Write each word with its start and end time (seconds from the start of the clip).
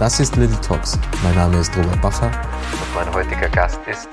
Das 0.00 0.18
ist 0.18 0.34
Little 0.36 0.58
Talks. 0.62 0.98
Mein 1.22 1.34
Name 1.34 1.58
ist 1.58 1.76
Robert 1.76 2.00
Bacher 2.00 2.28
und 2.28 2.94
mein 2.94 3.12
heutiger 3.12 3.50
Gast 3.50 3.78
ist 3.86 4.08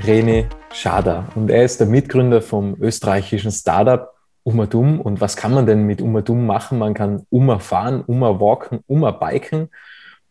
René 0.00 0.46
Schader. 0.72 1.26
Und 1.34 1.50
er 1.50 1.64
ist 1.64 1.80
der 1.80 1.88
Mitgründer 1.88 2.40
vom 2.40 2.76
österreichischen 2.80 3.50
Startup 3.50 4.12
Umadum. 4.44 5.00
Und 5.00 5.20
was 5.20 5.34
kann 5.34 5.52
man 5.52 5.66
denn 5.66 5.82
mit 5.82 6.00
Umadum 6.00 6.46
machen? 6.46 6.78
Man 6.78 6.94
kann 6.94 7.26
Uma 7.30 7.58
fahren, 7.58 8.04
Uma 8.06 8.38
walken, 8.38 8.84
Uma 8.86 9.10
biken. 9.10 9.70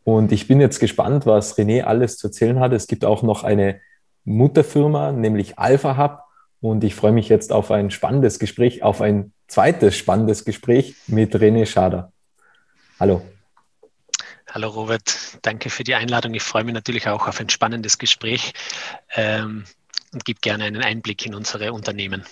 Und 0.06 0.32
ich 0.32 0.48
bin 0.48 0.62
jetzt 0.62 0.80
gespannt, 0.80 1.26
was 1.26 1.58
René 1.58 1.84
alles 1.84 2.18
zu 2.18 2.28
erzählen 2.28 2.62
hat. 2.62 2.72
Es 2.72 2.88
gibt 2.88 3.04
auch 3.04 3.24
noch 3.24 3.44
eine 3.44 3.82
Mutterfirma, 4.24 5.12
nämlich 5.12 5.60
Alpha 5.60 5.98
Hub. 5.98 6.22
Und 6.62 6.86
ich 6.86 6.96
freue 6.96 7.12
mich 7.12 7.28
jetzt 7.28 7.52
auf 7.52 7.72
ein 7.72 7.92
spannendes 7.92 8.40
Gespräch, 8.40 8.84
auf 8.84 9.02
ein 9.02 9.34
zweites 9.50 9.98
spannendes 9.98 10.46
Gespräch 10.46 10.96
mit 11.08 11.36
René 11.36 11.66
Schader. 11.66 12.14
Hallo. 13.02 13.22
Hallo 14.58 14.70
Robert, 14.70 15.38
danke 15.44 15.70
für 15.70 15.84
die 15.84 15.94
Einladung. 15.94 16.34
Ich 16.34 16.42
freue 16.42 16.64
mich 16.64 16.74
natürlich 16.74 17.08
auch 17.08 17.28
auf 17.28 17.40
ein 17.40 17.48
spannendes 17.48 18.00
Gespräch 18.00 18.54
ähm, 19.16 19.66
und 20.12 20.26
gebe 20.26 20.40
gerne 20.42 20.64
einen 20.64 20.82
Einblick 20.82 21.28
in 21.28 21.36
unsere 21.36 21.74
Unternehmen. 21.74 22.26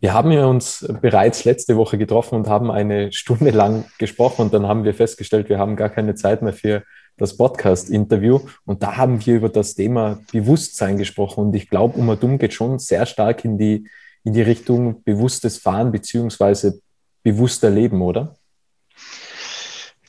Wir 0.00 0.14
haben 0.14 0.32
ja 0.32 0.46
uns 0.46 0.90
bereits 1.02 1.44
letzte 1.44 1.76
Woche 1.76 1.98
getroffen 1.98 2.36
und 2.36 2.48
haben 2.48 2.70
eine 2.70 3.12
Stunde 3.12 3.50
lang 3.50 3.84
gesprochen 3.98 4.40
und 4.40 4.54
dann 4.54 4.66
haben 4.66 4.84
wir 4.84 4.94
festgestellt, 4.94 5.50
wir 5.50 5.58
haben 5.58 5.76
gar 5.76 5.90
keine 5.90 6.14
Zeit 6.14 6.40
mehr 6.40 6.54
für 6.54 6.82
das 7.18 7.36
Podcast-Interview 7.36 8.40
und 8.64 8.82
da 8.82 8.96
haben 8.96 9.26
wir 9.26 9.34
über 9.34 9.50
das 9.50 9.74
Thema 9.74 10.18
Bewusstsein 10.32 10.96
gesprochen 10.96 11.44
und 11.44 11.54
ich 11.54 11.68
glaube, 11.68 11.98
Umadum 11.98 12.38
geht 12.38 12.54
schon 12.54 12.78
sehr 12.78 13.04
stark 13.04 13.44
in 13.44 13.58
die, 13.58 13.86
in 14.24 14.32
die 14.32 14.40
Richtung 14.40 15.02
bewusstes 15.04 15.58
Fahren 15.58 15.92
beziehungsweise 15.92 16.80
bewusster 17.22 17.68
Leben, 17.68 18.00
oder? 18.00 18.34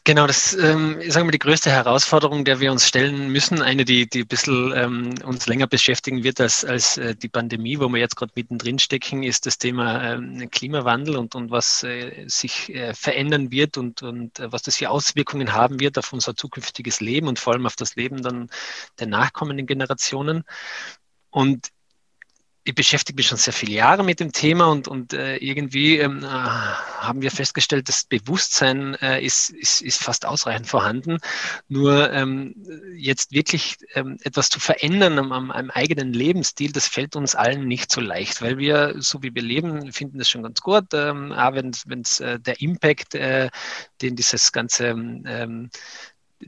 Genau, 0.06 0.28
das 0.28 0.52
ist, 0.52 0.62
ähm, 0.62 1.00
ich 1.00 1.14
sage 1.14 1.24
mal, 1.24 1.32
die 1.32 1.40
größte 1.40 1.72
Herausforderung, 1.72 2.44
der 2.44 2.60
wir 2.60 2.74
uns 2.74 2.86
stellen 2.86 3.30
müssen, 3.30 3.62
eine, 3.62 3.86
die, 3.86 4.06
die 4.10 4.24
ein 4.24 4.28
bisschen 4.28 4.74
ähm, 4.76 5.16
uns 5.24 5.48
länger 5.48 5.66
beschäftigen 5.66 6.26
wird 6.26 6.42
als, 6.42 6.66
als 6.66 6.98
äh, 6.98 7.16
die 7.16 7.30
Pandemie, 7.30 7.80
wo 7.80 7.88
wir 7.88 8.00
jetzt 8.02 8.18
gerade 8.18 8.34
mittendrin 8.36 8.80
stecken, 8.80 9.24
ist 9.24 9.46
das 9.46 9.58
Thema 9.58 10.04
ähm, 10.04 10.50
Klimawandel 10.52 11.16
und, 11.16 11.36
und 11.36 11.52
was 11.52 11.84
äh, 11.84 12.26
sich 12.28 12.76
äh, 12.76 12.94
verändern 12.94 13.50
wird 13.52 13.78
und, 13.78 14.02
und 14.04 14.40
äh, 14.40 14.52
was 14.52 14.64
das 14.64 14.76
für 14.76 14.90
Auswirkungen 14.90 15.54
haben 15.54 15.80
wird 15.80 15.98
auf 15.98 16.12
unser 16.12 16.36
zukünftiges 16.36 17.00
Leben 17.00 17.30
und 17.30 17.40
vor 17.40 17.54
allem 17.54 17.66
auf 17.66 17.78
das 17.78 17.96
Leben 17.96 18.22
dann 18.22 18.50
der 19.00 19.08
nachkommenden 19.08 19.68
Generationen. 19.68 20.44
Und 21.30 21.70
ich 22.66 22.76
beschäftige 22.76 23.18
mich 23.18 23.28
schon 23.28 23.38
sehr 23.38 23.54
viele 23.54 23.74
Jahre 23.74 24.04
mit 24.04 24.20
dem 24.20 24.32
Thema 24.32 24.68
und, 24.68 24.88
und 24.88 25.14
äh, 25.14 25.36
irgendwie 25.38 25.98
ähm, 25.98 26.24
äh, 26.24 26.28
haben 26.28 27.22
wir 27.22 27.30
festgestellt, 27.30 27.90
das 27.90 28.06
Bewusstsein 28.06 28.96
äh, 28.96 29.24
ist, 29.24 29.50
ist, 29.50 29.82
ist 29.82 30.02
fast 30.02 30.26
ausreichend 30.26 30.68
vorhanden. 30.68 31.18
Nur 31.68 32.12
ähm, 32.14 32.56
jetzt 32.96 33.34
wirklich 33.34 33.78
ähm, 33.96 34.18
etwas 34.24 34.48
zu 34.48 34.62
verändern 34.62 35.20
am, 35.20 35.32
am, 35.34 35.52
am, 35.52 35.72
eigenen 35.72 36.14
Lebensstil, 36.14 36.72
das 36.72 36.88
fällt 36.88 37.18
uns 37.18 37.36
allen 37.36 37.68
nicht 37.68 37.92
so 37.92 38.00
leicht, 38.00 38.42
weil 38.42 38.58
wir, 38.58 38.96
so 38.98 39.22
wie 39.24 39.36
wir 39.36 39.42
leben, 39.42 39.92
finden 39.92 40.18
das 40.18 40.30
schon 40.30 40.44
ganz 40.44 40.62
gut. 40.62 40.94
Ähm, 40.94 41.34
auch 41.34 41.54
wenn 41.54 42.02
es 42.02 42.20
äh, 42.22 42.40
der 42.40 42.62
Impact, 42.62 43.16
äh, 43.16 43.50
den 44.02 44.16
dieses 44.16 44.54
ganze 44.54 44.88
ähm, 44.88 45.70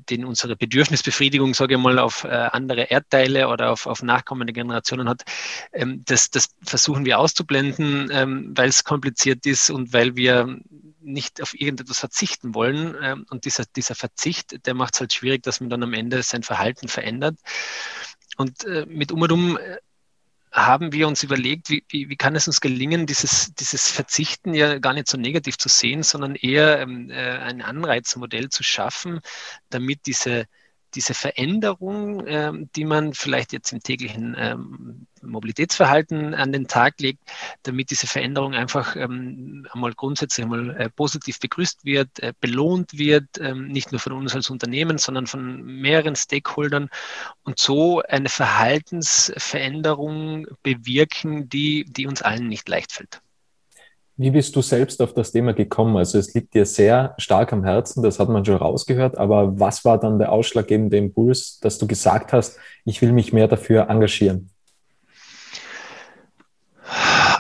den 0.10 0.26
unsere 0.26 0.56
Bedürfnisbefriedigung, 0.56 1.54
sage 1.54 1.76
ich 1.76 1.82
mal, 1.82 2.00
auf 2.00 2.24
äh, 2.24 2.28
andere 2.30 2.84
Erdteile 2.84 3.48
oder 3.50 3.72
auf, 3.72 3.86
auf 3.86 4.04
nachkommende 4.04 4.54
Generationen 4.54 5.10
hat, 5.10 5.24
ähm, 5.74 6.04
das, 6.06 6.30
das 6.30 6.50
versuchen 6.64 7.06
wir 7.06 7.20
auszublenden, 7.20 8.10
ähm, 8.12 8.52
weil 8.56 8.70
es 8.70 8.84
kompliziert 8.84 9.46
ist 9.46 9.70
und 9.70 9.94
weil 9.94 10.16
wir 10.16 10.60
nicht 11.02 11.42
auf 11.42 11.54
irgendetwas 11.54 12.00
verzichten 12.00 12.56
wollen. 12.56 12.96
Ähm, 13.02 13.26
und 13.30 13.46
dieser, 13.46 13.66
dieser 13.76 13.96
Verzicht, 13.96 14.66
der 14.66 14.74
macht 14.74 14.96
es 14.96 15.00
halt 15.00 15.14
schwierig, 15.14 15.44
dass 15.44 15.60
man 15.60 15.70
dann 15.70 15.84
am 15.84 15.94
Ende 15.94 16.24
sein 16.24 16.44
Verhalten 16.44 16.88
verändert. 16.88 17.38
Und 18.38 18.66
äh, 18.66 18.86
mit 18.88 19.12
um 19.12 19.22
und 19.22 19.32
um 19.32 19.58
äh, 19.58 19.78
haben 20.56 20.94
wir 20.94 21.08
uns 21.08 21.22
überlegt, 21.22 21.70
wie, 21.70 21.84
wie, 21.90 22.10
wie 22.10 22.16
kann 22.16 22.36
es 22.36 22.48
uns 22.48 22.62
gelingen, 22.62 23.06
dieses, 23.06 23.54
dieses 23.56 23.92
Verzichten 23.92 24.54
ja 24.54 24.80
gar 24.80 24.94
nicht 24.94 25.08
so 25.08 25.18
negativ 25.18 25.58
zu 25.58 25.68
sehen, 25.68 26.02
sondern 26.02 26.36
eher 26.36 26.80
ähm, 26.80 27.10
äh, 27.10 27.14
ein 27.14 27.62
Anreizmodell 27.62 28.50
zu 28.50 28.64
schaffen, 28.64 29.20
damit 29.70 30.06
diese 30.06 30.48
diese 30.96 31.14
Veränderung, 31.14 32.26
ähm, 32.26 32.70
die 32.76 32.86
man 32.86 33.14
vielleicht 33.14 33.52
jetzt 33.52 33.74
im 33.74 33.82
täglichen 33.82 34.34
ähm, 34.38 35.08
Mobilitätsverhalten 35.26 36.34
an 36.34 36.52
den 36.52 36.68
Tag 36.68 37.00
legt, 37.00 37.22
damit 37.64 37.92
diese 37.92 38.08
Veränderung 38.08 38.54
einfach 38.54 38.96
ähm, 38.96 39.68
einmal 39.72 39.94
grundsätzlich 39.94 40.46
einmal 40.46 40.76
äh, 40.78 40.90
positiv 40.90 41.40
begrüßt 41.40 41.86
wird, 41.86 42.20
äh, 42.20 42.34
belohnt 42.40 42.98
wird, 42.98 43.26
ähm, 43.40 43.68
nicht 43.68 43.92
nur 43.92 44.00
von 44.00 44.14
uns 44.14 44.34
als 44.36 44.50
Unternehmen, 44.50 44.98
sondern 44.98 45.28
von 45.28 45.64
mehreren 45.64 46.16
Stakeholdern 46.16 46.90
und 47.44 47.60
so 47.60 48.02
eine 48.02 48.30
Verhaltensveränderung 48.30 50.48
bewirken, 50.64 51.50
die, 51.50 51.86
die 51.86 52.08
uns 52.08 52.22
allen 52.22 52.48
nicht 52.48 52.70
leicht 52.70 52.92
fällt. 52.92 53.22
Wie 54.18 54.32
bist 54.32 54.56
du 54.56 54.62
selbst 54.62 55.02
auf 55.02 55.14
das 55.14 55.34
Thema 55.34 55.54
gekommen? 55.54 55.98
Also 55.98 56.18
es 56.18 56.34
liegt 56.34 56.54
dir 56.54 56.66
sehr 56.66 57.16
stark 57.18 57.52
am 57.52 57.66
Herzen, 57.66 58.02
das 58.02 58.18
hat 58.18 58.30
man 58.30 58.46
schon 58.46 58.56
rausgehört, 58.56 59.18
aber 59.18 59.60
was 59.60 59.84
war 59.84 60.00
dann 60.00 60.20
der 60.20 60.32
ausschlaggebende 60.32 60.96
Impuls, 60.96 61.60
dass 61.60 61.78
du 61.80 61.86
gesagt 61.86 62.32
hast, 62.32 62.58
ich 62.86 63.02
will 63.02 63.12
mich 63.12 63.34
mehr 63.34 63.50
dafür 63.50 63.90
engagieren? 63.90 64.52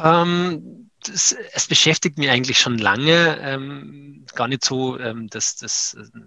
Ähm, 0.03 0.89
das, 1.06 1.35
es 1.53 1.67
beschäftigt 1.67 2.17
mich 2.17 2.29
eigentlich 2.29 2.59
schon 2.59 2.78
lange, 2.78 3.38
ähm, 3.41 4.25
gar 4.33 4.47
nicht 4.47 4.66
so 4.66 5.00
ähm, 5.00 5.28
das, 5.29 5.56
das 5.57 5.95
äh, 6.00 6.19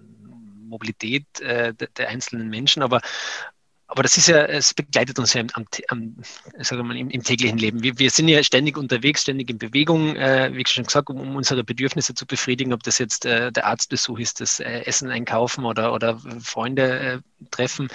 Mobilität 0.68 1.40
äh, 1.40 1.74
der, 1.74 1.88
der, 1.88 2.08
einzelnen 2.08 2.48
Menschen, 2.48 2.82
aber 2.82 3.00
aber 3.90 4.02
das 4.02 4.18
ist 4.18 4.28
ja, 4.28 4.44
es 4.44 4.74
begleitet 4.74 5.18
uns 5.18 5.32
ja 5.32 5.42
am, 5.54 5.66
am, 5.88 6.16
mal, 6.86 6.96
im, 6.96 7.08
im, 7.08 7.22
täglichen 7.22 7.56
Leben. 7.56 7.82
Wir, 7.82 7.98
wir, 7.98 8.10
sind 8.10 8.28
ja 8.28 8.42
ständig 8.42 8.76
unterwegs, 8.76 9.22
ständig 9.22 9.48
in 9.48 9.56
Bewegung, 9.56 10.14
äh, 10.14 10.50
wie 10.52 10.64
schon 10.66 10.84
gesagt, 10.84 11.08
um, 11.08 11.18
um, 11.18 11.36
unsere 11.36 11.64
Bedürfnisse 11.64 12.12
zu 12.12 12.26
befriedigen, 12.26 12.74
ob 12.74 12.82
das 12.82 12.98
jetzt 12.98 13.24
äh, 13.24 13.50
der 13.50 13.64
Arztbesuch 13.66 14.18
ist, 14.18 14.42
das 14.42 14.60
äh, 14.60 14.82
Essen 14.84 15.10
einkaufen 15.10 15.64
oder, 15.64 15.94
oder 15.94 16.20
Freunde 16.38 16.98
äh, 17.00 17.18
treffen. 17.50 17.88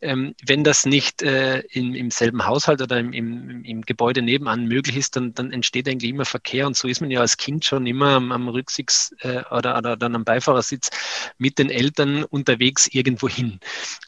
Ähm, 0.00 0.34
wenn 0.46 0.64
das 0.64 0.86
nicht 0.86 1.22
äh, 1.22 1.60
in, 1.60 1.94
im 1.94 2.10
selben 2.10 2.46
Haushalt 2.46 2.82
oder 2.82 2.98
im, 2.98 3.12
im, 3.12 3.64
im, 3.64 3.82
Gebäude 3.82 4.22
nebenan 4.22 4.66
möglich 4.66 4.96
ist, 4.96 5.16
dann, 5.16 5.34
dann 5.34 5.52
entsteht 5.52 5.88
eigentlich 5.88 6.10
immer 6.10 6.24
Verkehr 6.24 6.66
und 6.66 6.76
so 6.76 6.88
ist 6.88 7.00
man 7.00 7.10
ja 7.10 7.20
als 7.20 7.36
Kind 7.36 7.64
schon 7.64 7.86
immer 7.86 8.10
am, 8.10 8.32
am 8.32 8.48
Rücksitz 8.48 9.14
äh, 9.20 9.42
oder, 9.50 9.78
oder 9.78 9.96
dann 9.96 10.14
am 10.14 10.24
Beifahrersitz 10.24 10.90
mit 11.38 11.58
den 11.58 11.70
Eltern 11.70 12.24
unterwegs 12.24 12.86
irgendwo 12.86 13.28
hin. 13.28 13.60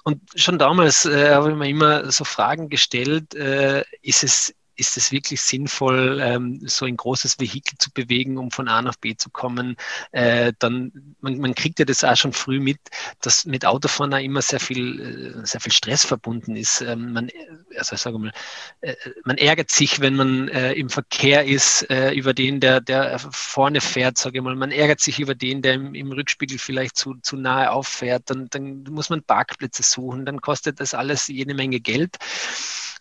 Und 0.05 0.21
schon 0.35 0.59
damals 0.59 1.05
äh, 1.05 1.31
habe 1.31 1.51
ich 1.51 1.57
mir 1.57 1.69
immer 1.69 2.11
so 2.11 2.25
Fragen 2.25 2.69
gestellt, 2.69 3.35
äh, 3.35 3.85
ist 4.03 4.25
es 4.25 4.55
ist 4.77 4.97
es 4.97 5.13
wirklich 5.13 5.41
sinnvoll, 5.41 6.21
ähm, 6.23 6.61
so 6.65 6.87
ein 6.87 6.97
großes 6.97 7.39
Vehikel 7.39 7.77
zu 7.79 7.91
bewegen, 7.91 8.39
um 8.39 8.51
von 8.51 8.69
A 8.69 8.83
nach 8.83 8.97
B 8.97 9.17
zu 9.17 9.31
kommen? 9.31 9.77
Äh, 10.13 10.53
dann, 10.59 11.15
man, 11.21 11.39
man, 11.39 11.55
kriegt 11.55 11.79
ja 11.79 11.85
das 11.85 12.05
auch 12.05 12.17
schon 12.17 12.33
früh 12.33 12.61
mit, 12.61 12.79
dass 13.21 13.45
mit 13.45 13.65
Autofahren 13.65 14.15
auch 14.15 14.19
immer 14.19 14.43
sehr 14.43 14.61
viel, 14.61 15.43
äh, 15.43 15.47
sehr 15.47 15.61
viel 15.61 15.73
Stress 15.73 16.05
verbunden 16.05 16.57
ist. 16.57 16.81
Ähm, 16.81 17.13
man, 17.13 17.31
also 17.77 17.97
sage 17.97 18.19
mal, 18.19 18.33
äh, 18.81 18.95
man 19.25 19.39
ärgert 19.39 19.71
sich, 19.71 20.01
wenn 20.01 20.15
man 20.15 20.49
äh, 20.49 20.73
im 20.73 20.89
Verkehr 20.89 21.45
ist, 21.45 21.89
äh, 21.91 22.13
über 22.13 22.35
den, 22.35 22.61
der, 22.61 22.81
der 22.81 23.19
vorne 23.31 23.81
fährt, 23.81 24.19
sage 24.19 24.39
ich 24.39 24.45
mal. 24.45 24.57
Man 24.57 24.73
ärgert 24.73 25.01
sich 25.01 25.21
über 25.21 25.35
den, 25.35 25.63
der 25.63 25.75
im, 25.75 25.95
im 25.95 26.13
Rückspiegel 26.13 26.59
vielleicht 26.59 26.97
zu, 26.97 27.15
zu 27.23 27.37
nahe 27.37 27.71
auffährt. 27.71 28.25
Dann, 28.27 28.49
dann 28.51 28.85
muss 28.85 29.11
man 29.11 29.23
Parkplätze 29.23 29.83
suchen. 29.83 30.25
Dann 30.25 30.41
kostet 30.41 30.81
das 30.81 30.95
alles 30.95 31.29
jede 31.29 31.55
Menge 31.55 31.81
Geld. 31.81 32.17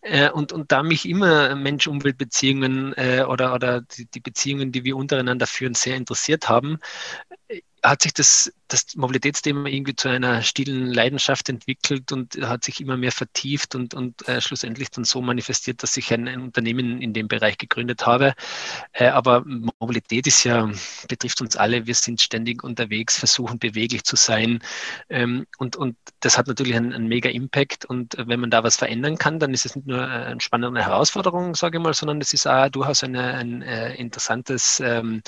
Äh, 0.02 0.32
und, 0.32 0.52
und 0.52 0.72
da 0.72 0.82
mich 0.82 1.08
immer 1.08 1.56
Mensch-Umwelt-Beziehungen 1.62 2.94
äh, 2.94 3.26
oder, 3.28 3.54
oder 3.54 3.82
die, 3.82 4.06
die, 4.06 4.20
Beziehungen, 4.20 4.72
die 4.72 4.84
wir 4.84 4.98
untereinander 4.98 5.48
führen, 5.48 5.74
sehr 5.74 5.96
interessiert 5.96 6.50
haben, 6.50 6.80
hat 7.84 8.04
sich 8.04 8.14
das, 8.14 8.54
das 8.68 8.96
Mobilitätsthema 8.96 9.68
irgendwie 9.68 9.96
zu 9.96 10.08
einer 10.08 10.44
stillen 10.44 10.86
Leidenschaft 10.86 11.50
entwickelt 11.50 12.12
und 12.12 12.36
hat 12.42 12.64
sich 12.64 12.80
immer 12.80 12.96
mehr 12.96 13.12
vertieft 13.12 13.74
und, 13.74 13.96
und 13.96 14.28
äh, 14.28 14.40
schlussendlich 14.40 14.92
dann 14.92 15.04
so 15.04 15.22
manifestiert, 15.22 15.82
dass 15.82 15.98
ich 15.98 16.14
ein, 16.14 16.28
ein, 16.28 16.42
Unternehmen 16.42 17.02
in 17.02 17.14
dem 17.14 17.28
Bereich 17.28 17.58
gegründet 17.58 18.06
habe. 18.06 18.34
Äh, 18.94 19.08
aber 19.08 19.44
Mobilität 19.80 20.28
ist 20.28 20.44
ja, 20.44 20.70
betrifft 21.08 21.42
uns 21.42 21.58
alle. 21.58 21.88
Wir 21.88 21.96
sind 21.96 22.22
ständig 22.22 22.64
unterwegs, 22.64 23.18
versuchen 23.18 23.58
beweglich 23.58 24.04
zu 24.04 24.16
sein. 24.16 24.60
Ähm, 25.10 25.48
und, 25.58 25.76
und 25.76 25.98
das 26.20 26.38
hat 26.38 26.48
natürlich 26.48 26.76
einen, 26.76 26.94
einen 26.94 27.08
mega 27.08 27.30
Impact. 27.30 27.86
Und 27.86 28.16
wenn 28.18 28.40
man 28.40 28.52
da 28.52 28.64
was 28.64 28.76
verändern 28.76 29.18
kann, 29.18 29.40
dann 29.40 29.56
ist 29.56 29.66
es 29.66 29.76
nicht 29.76 29.88
nur 29.88 30.08
eine 30.08 30.40
spannende 30.40 30.86
Herausforderung, 30.86 31.56
sage 31.56 31.80
ich 31.80 31.84
mal, 31.84 31.96
sondern 31.96 32.22
es 32.22 32.32
ist 32.32 32.46
auch 32.46 32.70
durchaus 32.70 33.04
eine, 33.04 33.34
ein 33.34 33.64
äh, 33.64 33.96
interessantes 33.96 34.80
ähm, 34.82 35.24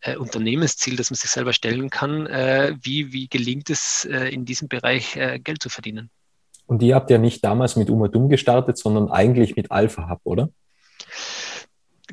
äh, 0.00 0.16
Unternehmensziel, 0.16 0.96
das 0.96 1.10
man 1.10 1.16
sich 1.16 1.30
selber 1.30 1.52
stellen 1.52 1.89
kann. 1.90 2.26
Äh, 2.26 2.76
wie, 2.82 3.12
wie 3.12 3.28
gelingt 3.28 3.70
es 3.70 4.04
äh, 4.04 4.28
in 4.28 4.44
diesem 4.44 4.68
Bereich 4.68 5.16
äh, 5.16 5.38
Geld 5.38 5.62
zu 5.62 5.68
verdienen? 5.68 6.10
Und 6.66 6.82
ihr 6.82 6.94
habt 6.94 7.10
ja 7.10 7.18
nicht 7.18 7.44
damals 7.44 7.76
mit 7.76 7.90
Umadum 7.90 8.28
gestartet, 8.28 8.78
sondern 8.78 9.10
eigentlich 9.10 9.56
mit 9.56 9.70
Alpha 9.72 10.08
Hub, 10.08 10.20
oder? 10.24 10.50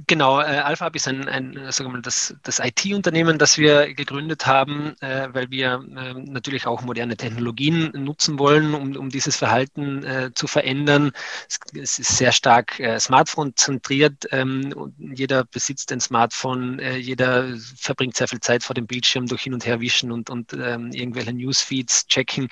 Genau, 0.06 0.40
äh, 0.40 0.60
AlphaHub 0.60 0.96
ist 0.96 1.08
ein, 1.08 1.28
ein 1.28 1.54
sagen 1.72 1.90
wir 1.90 1.94
mal, 1.94 2.02
das, 2.02 2.36
das 2.44 2.60
IT-Unternehmen, 2.60 3.40
das 3.40 3.58
wir 3.58 3.94
gegründet 3.94 4.46
haben, 4.46 4.96
äh, 5.02 5.30
weil 5.32 5.50
wir 5.50 5.84
äh, 5.96 6.14
natürlich 6.14 6.68
auch 6.68 6.82
moderne 6.82 7.18
Technologien 7.18 7.92
nutzen 7.94 8.38
wollen, 8.38 8.74
um, 8.76 8.96
um 8.96 9.10
dieses 9.10 9.38
Verhalten 9.38 10.04
äh, 10.04 10.32
zu 10.36 10.46
verändern. 10.48 11.12
Es, 11.48 11.60
es, 11.74 12.00
ist 12.00 12.18
sehr 12.18 12.32
stark 12.32 12.80
äh, 12.80 13.00
Smartphone-zentriert. 13.00 14.28
Ähm, 14.32 14.94
jeder 14.98 15.46
besitzt 15.46 15.92
ein 15.92 16.02
Smartphone, 16.02 16.80
äh, 16.80 16.98
jeder 16.98 17.48
verbringt 17.76 18.16
sehr 18.16 18.28
viel 18.28 18.42
Zeit 18.42 18.64
vor 18.64 18.76
dem 18.76 18.86
Bildschirm 18.86 19.26
durch 19.26 19.44
Hin- 19.44 19.54
und 19.54 19.66
Herwischen 19.66 20.12
und, 20.12 20.30
und 20.30 20.54
ähm, 20.54 20.92
irgendwelche 20.92 21.34
Newsfeeds 21.34 22.08
checken. 22.08 22.50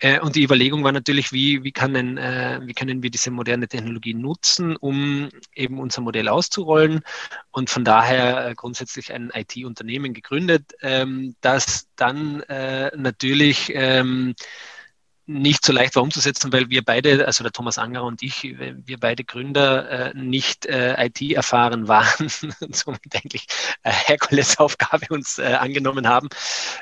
Äh, 0.00 0.20
und 0.20 0.34
die 0.34 0.42
Überlegung 0.42 0.82
war 0.82 0.92
natürlich, 0.92 1.32
wie, 1.32 1.62
wie, 1.62 1.72
kann 1.72 1.94
äh, 1.94 2.60
wie 2.62 2.74
können 2.74 3.02
wir 3.02 3.10
diese 3.10 3.30
moderne 3.30 3.68
Technologie 3.68 4.14
nutzen, 4.14 4.76
um 4.76 5.28
eben 5.54 5.78
unser 5.78 6.00
Modell 6.00 6.28
auszurollen. 6.28 7.02
Und 7.50 7.70
von 7.70 7.84
daher 7.84 8.48
äh, 8.48 8.54
grundsätzlich 8.54 9.12
ein 9.12 9.30
IT-Unternehmen 9.34 10.14
gegründet, 10.14 10.72
ähm, 10.82 11.36
das 11.40 11.88
dann 11.96 12.40
äh, 12.42 12.90
natürlich 12.96 13.70
ähm, 13.74 14.34
nicht 15.26 15.64
so 15.64 15.72
leicht 15.72 15.94
war 15.94 16.02
umzusetzen, 16.02 16.52
weil 16.52 16.70
wir 16.70 16.82
beide, 16.84 17.26
also 17.26 17.44
der 17.44 17.52
Thomas 17.52 17.78
Angerer 17.78 18.04
und 18.04 18.22
ich, 18.22 18.42
wir 18.42 18.98
beide 18.98 19.22
Gründer 19.24 20.10
äh, 20.10 20.14
nicht 20.14 20.66
äh, 20.66 21.06
IT 21.06 21.22
erfahren 21.22 21.86
waren 21.86 22.30
und 22.60 22.74
somit 22.74 23.14
eigentlich 23.14 23.46
äh, 23.82 23.92
Herkulesaufgabe 23.92 25.06
uns 25.10 25.38
äh, 25.38 25.54
angenommen 25.54 26.08
haben. 26.08 26.28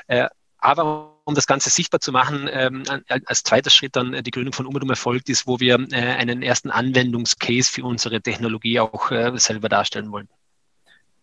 Äh, 0.07 0.27
aber 0.57 1.18
um 1.29 1.35
das 1.35 1.47
Ganze 1.47 1.69
sichtbar 1.69 2.01
zu 2.01 2.11
machen, 2.11 2.49
ähm, 2.51 2.83
als 3.07 3.43
zweiter 3.43 3.69
Schritt 3.69 3.95
dann 3.95 4.13
äh, 4.13 4.23
die 4.23 4.31
Gründung 4.31 4.53
von 4.53 4.65
Umedum 4.65 4.89
erfolgt 4.89 5.29
ist, 5.29 5.47
wo 5.47 5.59
wir 5.59 5.75
äh, 5.91 5.95
einen 5.95 6.41
ersten 6.41 6.71
Anwendungscase 6.71 7.71
für 7.71 7.83
unsere 7.83 8.19
Technologie 8.21 8.79
auch 8.79 9.11
äh, 9.11 9.31
selber 9.35 9.69
darstellen 9.69 10.11
wollen. 10.11 10.27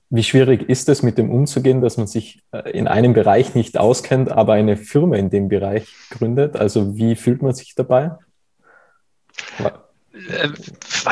Wie 0.08 0.22
schwierig 0.22 0.68
ist 0.68 0.88
es, 0.88 1.02
mit 1.02 1.18
dem 1.18 1.30
umzugehen, 1.30 1.80
dass 1.80 1.96
man 1.96 2.06
sich 2.06 2.40
äh, 2.52 2.70
in 2.70 2.86
einem 2.86 3.12
Bereich 3.12 3.56
nicht 3.56 3.76
auskennt, 3.76 4.30
aber 4.30 4.52
eine 4.52 4.76
Firma 4.76 5.16
in 5.16 5.30
dem 5.30 5.48
Bereich 5.48 5.92
gründet? 6.10 6.56
Also 6.56 6.96
wie 6.96 7.16
fühlt 7.16 7.42
man 7.42 7.52
sich 7.52 7.74
dabei? 7.74 8.12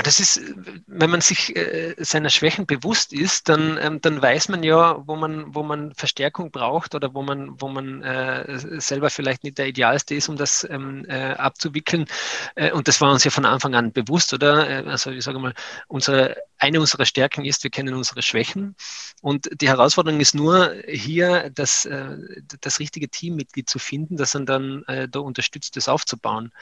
Das 0.02 0.20
ist, 0.20 0.40
wenn 0.86 1.10
man 1.10 1.20
sich 1.20 1.54
äh, 1.56 1.94
seiner 1.98 2.30
Schwächen 2.30 2.66
bewusst 2.66 3.12
ist, 3.12 3.48
dann, 3.48 3.78
ähm, 3.80 4.00
dann 4.00 4.20
weiß 4.20 4.48
man 4.48 4.62
ja, 4.62 5.02
wo 5.06 5.16
man, 5.16 5.54
wo 5.54 5.62
man 5.62 5.94
Verstärkung 5.94 6.50
braucht 6.50 6.94
oder 6.94 7.14
wo 7.14 7.22
man, 7.22 7.60
wo 7.60 7.68
man 7.68 8.02
äh, 8.02 8.80
selber 8.80 9.10
vielleicht 9.10 9.44
nicht 9.44 9.58
der 9.58 9.68
Idealste 9.68 10.14
ist, 10.14 10.28
um 10.28 10.36
das 10.36 10.66
ähm, 10.68 11.06
abzuwickeln. 11.08 12.06
Und 12.72 12.88
das 12.88 13.00
war 13.00 13.12
uns 13.12 13.24
ja 13.24 13.30
von 13.30 13.44
Anfang 13.44 13.74
an 13.74 13.92
bewusst, 13.92 14.32
oder? 14.32 14.86
Also 14.86 15.10
ich 15.10 15.24
sage 15.24 15.38
mal, 15.38 15.54
unsere, 15.86 16.36
eine 16.58 16.80
unserer 16.80 17.04
Stärken 17.04 17.44
ist, 17.44 17.62
wir 17.62 17.70
kennen 17.70 17.94
unsere 17.94 18.22
Schwächen. 18.22 18.74
Und 19.20 19.48
die 19.60 19.68
Herausforderung 19.68 20.20
ist 20.20 20.34
nur, 20.34 20.74
hier 20.86 21.50
das, 21.50 21.88
das 22.60 22.80
richtige 22.80 23.08
Teammitglied 23.08 23.68
zu 23.68 23.78
finden, 23.78 24.16
das 24.16 24.32
dann, 24.32 24.46
dann 24.46 24.84
da 25.10 25.18
unterstützt, 25.20 25.76
das 25.76 25.88
aufzubauen. 25.88 26.52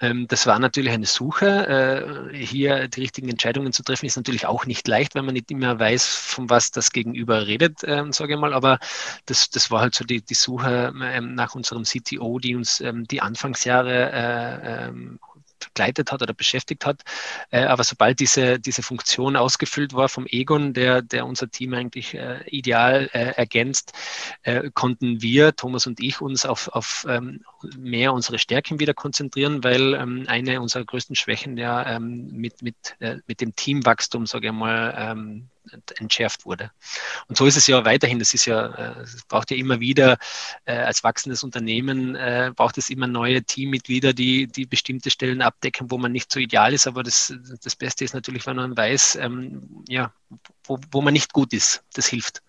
Ähm, 0.00 0.26
das 0.28 0.46
war 0.46 0.58
natürlich 0.58 0.92
eine 0.92 1.06
Suche. 1.06 2.30
Äh, 2.32 2.36
hier 2.36 2.88
die 2.88 3.00
richtigen 3.00 3.28
Entscheidungen 3.28 3.72
zu 3.72 3.82
treffen, 3.82 4.06
ist 4.06 4.16
natürlich 4.16 4.46
auch 4.46 4.66
nicht 4.66 4.86
leicht, 4.88 5.14
weil 5.14 5.22
man 5.22 5.34
nicht 5.34 5.50
immer 5.50 5.78
weiß, 5.78 6.06
von 6.06 6.50
was 6.50 6.70
das 6.70 6.92
Gegenüber 6.92 7.46
redet, 7.46 7.80
ähm, 7.84 8.12
sage 8.12 8.34
ich 8.34 8.40
mal. 8.40 8.52
Aber 8.52 8.78
das, 9.26 9.50
das 9.50 9.70
war 9.70 9.80
halt 9.80 9.94
so 9.94 10.04
die, 10.04 10.22
die 10.22 10.34
Suche 10.34 10.92
ähm, 11.02 11.34
nach 11.34 11.54
unserem 11.54 11.84
CTO, 11.84 12.38
die 12.38 12.56
uns 12.56 12.82
die 13.10 13.20
Anfangsjahre 13.22 14.12
äh, 14.12 14.92
begleitet 15.58 16.12
hat 16.12 16.22
oder 16.22 16.34
beschäftigt 16.34 16.86
hat. 16.86 17.02
Äh, 17.50 17.64
aber 17.64 17.84
sobald 17.84 18.20
diese, 18.20 18.58
diese 18.58 18.82
Funktion 18.82 19.36
ausgefüllt 19.36 19.94
war 19.94 20.08
vom 20.08 20.26
Egon, 20.26 20.72
der, 20.72 21.02
der 21.02 21.26
unser 21.26 21.50
Team 21.50 21.74
eigentlich 21.74 22.14
äh, 22.14 22.42
ideal 22.46 23.08
äh, 23.12 23.32
ergänzt, 23.36 23.92
äh, 24.42 24.70
konnten 24.74 25.22
wir, 25.22 25.54
Thomas 25.56 25.86
und 25.86 26.00
ich, 26.00 26.20
uns 26.20 26.46
auf, 26.46 26.68
auf 26.68 27.06
ähm, 27.08 27.42
mehr 27.76 28.12
unsere 28.12 28.38
Stärken 28.38 28.80
wieder 28.80 28.94
konzentrieren, 28.94 29.64
weil 29.64 29.94
ähm, 29.94 30.24
eine 30.26 30.60
unserer 30.60 30.84
größten 30.84 31.16
Schwächen 31.16 31.56
ja 31.56 31.96
ähm, 31.96 32.28
mit, 32.32 32.62
mit, 32.62 32.96
äh, 33.00 33.16
mit 33.26 33.40
dem 33.40 33.54
Teamwachstum, 33.54 34.26
sage 34.26 34.48
ich 34.48 34.52
mal, 34.52 34.94
ähm, 34.96 35.48
entschärft 35.98 36.46
wurde. 36.46 36.70
Und 37.28 37.36
so 37.36 37.46
ist 37.46 37.56
es 37.56 37.66
ja 37.66 37.84
weiterhin. 37.84 38.18
Das 38.18 38.32
ja, 38.44 38.66
äh, 38.66 39.00
es 39.00 39.24
braucht 39.24 39.50
ja 39.50 39.56
immer 39.56 39.80
wieder 39.80 40.18
äh, 40.64 40.76
als 40.76 41.04
wachsendes 41.04 41.42
Unternehmen 41.42 42.14
äh, 42.14 42.52
braucht 42.54 42.78
es 42.78 42.90
immer 42.90 43.06
neue 43.06 43.42
Teammitglieder, 43.42 44.12
die, 44.12 44.46
die 44.46 44.66
bestimmte 44.66 45.10
Stellen 45.10 45.42
abdecken, 45.42 45.90
wo 45.90 45.98
man 45.98 46.12
nicht 46.12 46.32
so 46.32 46.40
ideal 46.40 46.72
ist. 46.72 46.86
Aber 46.86 47.02
das, 47.02 47.34
das 47.62 47.76
Beste 47.76 48.04
ist 48.04 48.14
natürlich, 48.14 48.46
wenn 48.46 48.56
man 48.56 48.76
weiß, 48.76 49.16
ähm, 49.20 49.84
ja, 49.88 50.12
wo, 50.64 50.78
wo 50.90 51.00
man 51.00 51.12
nicht 51.12 51.32
gut 51.32 51.52
ist. 51.52 51.82
Das 51.94 52.06
hilft. 52.06 52.42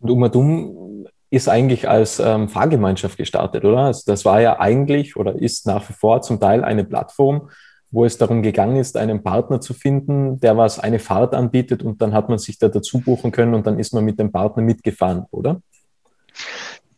Und 0.00 0.10
Umadum 0.10 1.06
ist 1.30 1.48
eigentlich 1.48 1.88
als 1.88 2.18
ähm, 2.18 2.48
Fahrgemeinschaft 2.48 3.16
gestartet, 3.16 3.64
oder? 3.64 3.78
Also 3.78 4.02
das 4.06 4.24
war 4.24 4.40
ja 4.40 4.60
eigentlich 4.60 5.16
oder 5.16 5.34
ist 5.34 5.66
nach 5.66 5.88
wie 5.88 5.92
vor 5.92 6.22
zum 6.22 6.38
Teil 6.38 6.62
eine 6.64 6.84
Plattform, 6.84 7.50
wo 7.96 8.04
es 8.04 8.18
darum 8.18 8.42
gegangen 8.42 8.76
ist, 8.76 8.98
einen 8.98 9.22
Partner 9.22 9.62
zu 9.62 9.72
finden, 9.72 10.38
der 10.38 10.58
was 10.58 10.78
eine 10.78 10.98
Fahrt 10.98 11.32
anbietet 11.32 11.82
und 11.82 12.02
dann 12.02 12.12
hat 12.12 12.28
man 12.28 12.38
sich 12.38 12.58
da 12.58 12.68
dazu 12.68 13.00
buchen 13.00 13.32
können 13.32 13.54
und 13.54 13.66
dann 13.66 13.78
ist 13.78 13.94
man 13.94 14.04
mit 14.04 14.18
dem 14.18 14.30
Partner 14.30 14.62
mitgefahren, 14.62 15.24
oder? 15.30 15.62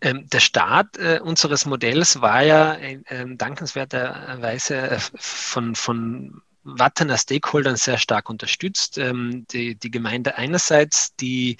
Ähm, 0.00 0.27
der 0.33 0.41
Start 0.41 0.99
äh, 0.99 1.21
unseres 1.21 1.67
Modells 1.67 2.21
war 2.21 2.43
ja 2.43 2.75
äh, 2.75 2.99
dankenswerterweise 3.37 4.99
von, 4.99 5.77
von 5.77 6.43
Wattener 6.76 7.17
Stakeholdern 7.17 7.76
sehr 7.76 7.99
stark 7.99 8.29
unterstützt. 8.29 8.99
Ähm, 8.99 9.47
die, 9.50 9.75
die 9.76 9.91
Gemeinde 9.91 10.37
einerseits, 10.37 11.15
die 11.17 11.56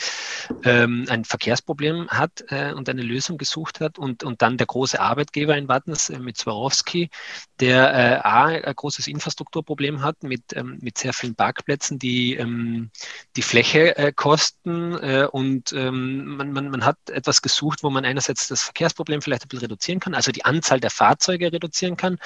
ähm, 0.65 1.07
ein 1.09 1.25
Verkehrsproblem 1.25 2.09
hat 2.09 2.45
äh, 2.49 2.73
und 2.73 2.89
eine 2.89 3.03
Lösung 3.03 3.39
gesucht 3.39 3.81
hat 3.81 3.99
und, 3.99 4.23
und 4.23 4.43
dann 4.43 4.57
der 4.57 4.67
große 4.67 5.01
Arbeitgeber 5.01 5.57
in 5.57 5.69
Wattens 5.69 6.11
äh, 6.11 6.19
mit 6.19 6.37
Swarovski, 6.37 7.11
der 7.61 8.25
äh, 8.25 8.29
ein 8.29 8.75
großes 8.75 9.07
Infrastrukturproblem 9.07 10.03
hat 10.03 10.23
mit, 10.23 10.43
ähm, 10.55 10.79
mit 10.81 10.99
sehr 10.99 11.13
vielen 11.13 11.35
Parkplätzen, 11.35 11.99
die 11.99 12.35
ähm, 12.35 12.91
die 13.37 13.43
Fläche 13.43 13.97
äh, 13.97 14.13
kosten 14.13 14.95
äh, 14.95 15.29
und 15.31 15.73
ähm, 15.73 16.37
man, 16.37 16.53
man, 16.53 16.71
man 16.71 16.85
hat 16.85 16.97
etwas 17.11 17.43
gesucht, 17.43 17.83
wo 17.83 17.91
man 17.91 18.05
einerseits 18.05 18.49
das 18.49 18.63
Verkehrsproblem 18.63 19.23
vielleicht 19.23 19.45
ein 19.45 19.49
bisschen 19.49 19.67
reduzieren 19.67 20.01
kann, 20.01 20.15
also 20.15 20.33
die 20.33 20.45
Anzahl 20.45 20.81
der 20.81 20.91
Fahrzeuge 20.91 21.53
reduzieren 21.53 21.97
kann 21.97 22.19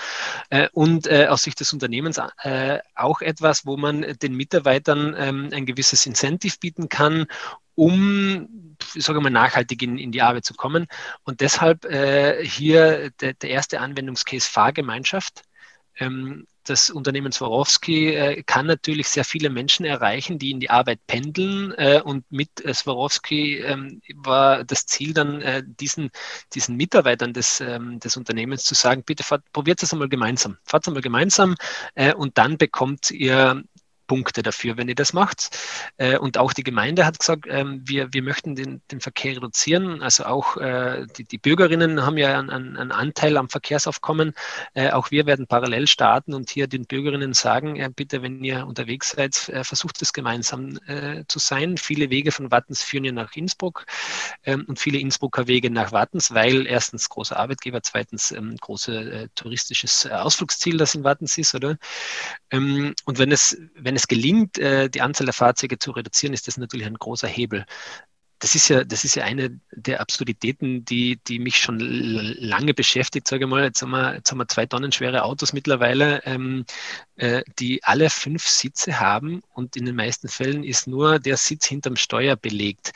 äh, 0.50 0.68
und 0.72 1.10
aus 1.12 1.42
Sicht 1.42 1.60
des 1.60 1.72
Unternehmens 1.72 2.18
äh, 2.42 2.71
auch 2.94 3.20
etwas, 3.20 3.66
wo 3.66 3.76
man 3.76 4.02
den 4.22 4.34
Mitarbeitern 4.34 5.14
ähm, 5.18 5.50
ein 5.52 5.66
gewisses 5.66 6.06
Incentive 6.06 6.56
bieten 6.60 6.88
kann, 6.88 7.26
um, 7.74 8.76
sage 8.94 9.20
mal, 9.20 9.30
nachhaltig 9.30 9.82
in, 9.82 9.98
in 9.98 10.12
die 10.12 10.22
Arbeit 10.22 10.44
zu 10.44 10.54
kommen. 10.54 10.86
Und 11.24 11.40
deshalb 11.40 11.84
äh, 11.84 12.44
hier 12.44 13.10
der, 13.20 13.34
der 13.34 13.50
erste 13.50 13.80
Anwendungscase 13.80 14.48
Fahrgemeinschaft. 14.50 15.42
Ähm, 15.98 16.46
das 16.64 16.90
Unternehmen 16.90 17.32
Swarovski 17.32 18.14
äh, 18.14 18.42
kann 18.44 18.66
natürlich 18.66 19.08
sehr 19.08 19.24
viele 19.24 19.50
Menschen 19.50 19.84
erreichen, 19.84 20.38
die 20.38 20.52
in 20.52 20.60
die 20.60 20.70
Arbeit 20.70 21.00
pendeln. 21.06 21.72
Äh, 21.72 22.00
und 22.04 22.30
mit 22.30 22.64
äh, 22.64 22.72
Swarovski 22.72 23.58
ähm, 23.58 24.00
war 24.14 24.64
das 24.64 24.86
Ziel 24.86 25.12
dann, 25.12 25.42
diesen, 25.80 26.10
diesen 26.54 26.76
Mitarbeitern 26.76 27.32
des, 27.32 27.60
ähm, 27.60 27.98
des 27.98 28.16
Unternehmens 28.16 28.64
zu 28.64 28.74
sagen, 28.74 29.02
bitte 29.04 29.24
fahrt, 29.24 29.42
probiert 29.52 29.82
es 29.82 29.92
einmal 29.92 30.08
gemeinsam. 30.08 30.56
Fahrt 30.64 30.86
einmal 30.86 31.02
gemeinsam 31.02 31.56
und 32.16 32.38
dann 32.38 32.58
bekommt 32.58 33.10
ihr 33.10 33.62
Punkte 34.12 34.42
dafür, 34.42 34.76
wenn 34.76 34.88
ihr 34.88 34.94
das 34.94 35.14
macht. 35.14 35.58
Äh, 35.96 36.18
und 36.18 36.36
auch 36.36 36.52
die 36.52 36.64
Gemeinde 36.64 37.06
hat 37.06 37.18
gesagt, 37.18 37.46
ähm, 37.48 37.80
wir, 37.86 38.12
wir 38.12 38.22
möchten 38.22 38.54
den, 38.54 38.82
den 38.90 39.00
Verkehr 39.00 39.36
reduzieren. 39.36 40.02
Also 40.02 40.26
auch 40.26 40.58
äh, 40.58 41.06
die, 41.16 41.24
die 41.24 41.38
Bürgerinnen 41.38 42.04
haben 42.04 42.18
ja 42.18 42.38
einen, 42.38 42.76
einen 42.76 42.92
Anteil 42.92 43.38
am 43.38 43.48
Verkehrsaufkommen. 43.48 44.34
Äh, 44.74 44.90
auch 44.90 45.10
wir 45.10 45.24
werden 45.24 45.46
parallel 45.46 45.86
starten 45.86 46.34
und 46.34 46.50
hier 46.50 46.66
den 46.66 46.84
Bürgerinnen 46.84 47.32
sagen, 47.32 47.82
bitte, 47.96 48.20
wenn 48.20 48.44
ihr 48.44 48.66
unterwegs 48.66 49.12
seid, 49.12 49.34
versucht 49.34 50.02
es 50.02 50.12
gemeinsam 50.12 50.78
zu 51.28 51.38
sein. 51.38 51.78
Viele 51.78 52.10
Wege 52.10 52.32
von 52.32 52.50
Wattens 52.50 52.82
führen 52.82 53.04
ja 53.04 53.12
nach 53.12 53.34
Innsbruck 53.34 53.86
ähm, 54.44 54.64
und 54.68 54.78
viele 54.78 54.98
Innsbrucker 54.98 55.46
Wege 55.46 55.70
nach 55.70 55.92
Wattens, 55.92 56.34
weil 56.34 56.66
erstens 56.66 57.08
großer 57.08 57.36
Arbeitgeber, 57.36 57.82
zweitens 57.82 58.30
ähm, 58.30 58.56
große 58.56 59.28
touristisches 59.34 60.06
Ausflugsziel, 60.06 60.76
das 60.76 60.94
in 60.94 61.04
Wattens 61.04 61.38
ist, 61.38 61.54
oder? 61.54 61.78
und 62.52 63.18
wenn 63.18 63.32
es, 63.32 63.56
wenn 63.74 63.92
wenn 63.92 64.01
es 64.02 64.08
gelingt, 64.08 64.58
äh, 64.58 64.90
die 64.90 65.00
Anzahl 65.00 65.26
der 65.26 65.34
Fahrzeuge 65.34 65.78
zu 65.78 65.92
reduzieren, 65.92 66.34
ist 66.34 66.48
das 66.48 66.56
natürlich 66.56 66.86
ein 66.86 66.94
großer 66.94 67.28
Hebel. 67.28 67.64
Das 68.40 68.56
ist 68.56 68.68
ja, 68.68 68.82
das 68.82 69.04
ist 69.04 69.14
ja 69.14 69.22
eine 69.22 69.60
der 69.70 70.00
Absurditäten, 70.00 70.84
die, 70.84 71.20
die 71.28 71.38
mich 71.38 71.58
schon 71.58 71.78
lange 71.78 72.74
beschäftigt. 72.74 73.28
Sage 73.28 73.46
mal, 73.46 73.62
jetzt 73.62 73.82
haben 73.82 73.90
wir, 73.90 74.14
jetzt 74.16 74.32
haben 74.32 74.38
wir 74.38 74.48
zwei 74.48 74.66
Tonnen 74.66 74.90
schwere 74.90 75.22
Autos 75.22 75.52
mittlerweile, 75.52 76.24
ähm, 76.24 76.64
äh, 77.14 77.42
die 77.60 77.84
alle 77.84 78.10
fünf 78.10 78.44
Sitze 78.44 78.98
haben 78.98 79.42
und 79.54 79.76
in 79.76 79.86
den 79.86 79.94
meisten 79.94 80.28
Fällen 80.28 80.64
ist 80.64 80.88
nur 80.88 81.20
der 81.20 81.36
Sitz 81.36 81.66
hinterm 81.66 81.94
Steuer 81.94 82.34
belegt 82.34 82.92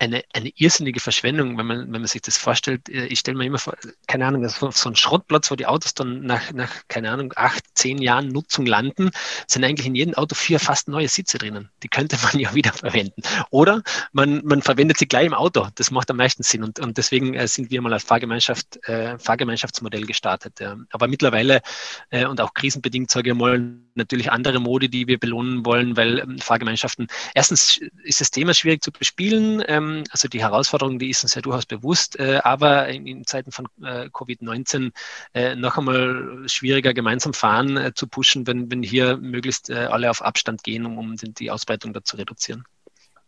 eine, 0.00 0.24
eine 0.32 0.50
irrsinnige 0.56 0.98
Verschwendung, 0.98 1.58
wenn 1.58 1.66
man, 1.66 1.80
wenn 1.80 2.00
man 2.00 2.06
sich 2.06 2.22
das 2.22 2.38
vorstellt. 2.38 2.88
Äh, 2.88 3.06
ich 3.06 3.20
stelle 3.20 3.36
mir 3.36 3.44
immer 3.44 3.58
vor, 3.58 3.76
keine 4.06 4.26
Ahnung, 4.26 4.48
so 4.48 4.88
ein 4.88 4.96
Schrottplatz, 4.96 5.50
wo 5.50 5.56
die 5.56 5.66
Autos 5.66 5.94
dann 5.94 6.22
nach, 6.22 6.52
nach, 6.52 6.70
keine 6.88 7.10
Ahnung, 7.10 7.32
acht, 7.36 7.62
zehn 7.74 7.98
Jahren 7.98 8.28
Nutzung 8.28 8.64
landen, 8.64 9.10
sind 9.46 9.62
eigentlich 9.62 9.86
in 9.86 9.94
jedem 9.94 10.14
Auto 10.14 10.34
vier 10.34 10.58
fast 10.58 10.88
neue 10.88 11.08
Sitze 11.08 11.36
drinnen. 11.38 11.68
Die 11.82 11.88
könnte 11.88 12.16
man 12.22 12.38
ja 12.40 12.54
wieder 12.54 12.72
verwenden. 12.72 13.22
Oder 13.50 13.82
man, 14.12 14.42
man 14.44 14.62
verwendet 14.62 14.98
sie 14.98 15.06
gleich 15.06 15.26
im 15.26 15.34
Auto. 15.34 15.68
Das 15.74 15.90
macht 15.90 16.10
am 16.10 16.16
meisten 16.16 16.42
Sinn. 16.42 16.64
Und, 16.64 16.80
und 16.80 16.96
deswegen 16.96 17.34
äh, 17.34 17.46
sind 17.46 17.70
wir 17.70 17.82
mal 17.82 17.92
als 17.92 18.04
Fahrgemeinschaft, 18.04 18.82
äh, 18.88 19.18
Fahrgemeinschaftsmodell 19.18 20.06
gestartet. 20.06 20.60
Ja. 20.60 20.76
Aber 20.92 21.08
mittlerweile 21.08 21.60
äh, 22.08 22.24
und 22.24 22.40
auch 22.40 22.54
krisenbedingt, 22.54 23.10
sage 23.10 23.30
ich 23.30 23.36
mal, 23.36 23.74
natürlich 23.94 24.30
andere 24.30 24.60
Modi, 24.60 24.88
die 24.88 25.06
wir 25.06 25.18
belohnen 25.18 25.64
wollen, 25.64 25.96
weil 25.96 26.18
ähm, 26.18 26.38
Fahrgemeinschaften, 26.38 27.08
erstens 27.34 27.80
ist 28.04 28.20
das 28.20 28.30
Thema 28.30 28.54
schwierig 28.54 28.82
zu 28.82 28.92
bespielen. 28.92 29.62
Ähm, 29.66 30.04
also 30.10 30.28
die 30.28 30.40
Herausforderung, 30.40 30.98
die 30.98 31.10
ist 31.10 31.22
uns 31.22 31.34
ja 31.34 31.42
durchaus 31.42 31.66
bewusst, 31.66 32.18
äh, 32.18 32.40
aber 32.42 32.88
in, 32.88 33.06
in, 33.06 33.26
Zeiten 33.26 33.52
von 33.52 33.66
äh, 33.82 34.06
Covid-19 34.06 34.92
äh, 35.34 35.54
noch 35.54 35.78
einmal 35.78 36.42
schwieriger 36.46 36.94
gemeinsam 36.94 37.34
fahren 37.34 37.92
zu 37.94 38.06
pushen, 38.06 38.46
wenn, 38.46 38.70
wenn 38.70 38.82
hier 38.82 39.16
möglichst 39.16 39.70
alle 39.70 40.10
auf 40.10 40.22
Abstand 40.22 40.62
gehen, 40.62 40.86
um, 40.86 40.98
um 40.98 41.16
die 41.16 41.50
Ausbreitung 41.50 41.92
da 41.92 42.02
zu 42.02 42.16
reduzieren. 42.16 42.64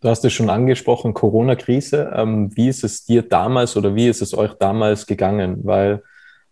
Du 0.01 0.09
hast 0.09 0.25
es 0.25 0.33
schon 0.33 0.51
angesprochen, 0.51 1.15
Corona-Krise. 1.15 2.13
Ähm, 2.15 2.55
wie 2.57 2.69
ist 2.69 2.83
es 2.83 3.05
dir 3.05 3.23
damals 3.23 3.77
oder 3.77 3.95
wie 3.95 4.09
ist 4.09 4.21
es 4.21 4.37
euch 4.37 4.53
damals 4.55 5.07
gegangen? 5.07 5.61
Weil 5.63 6.03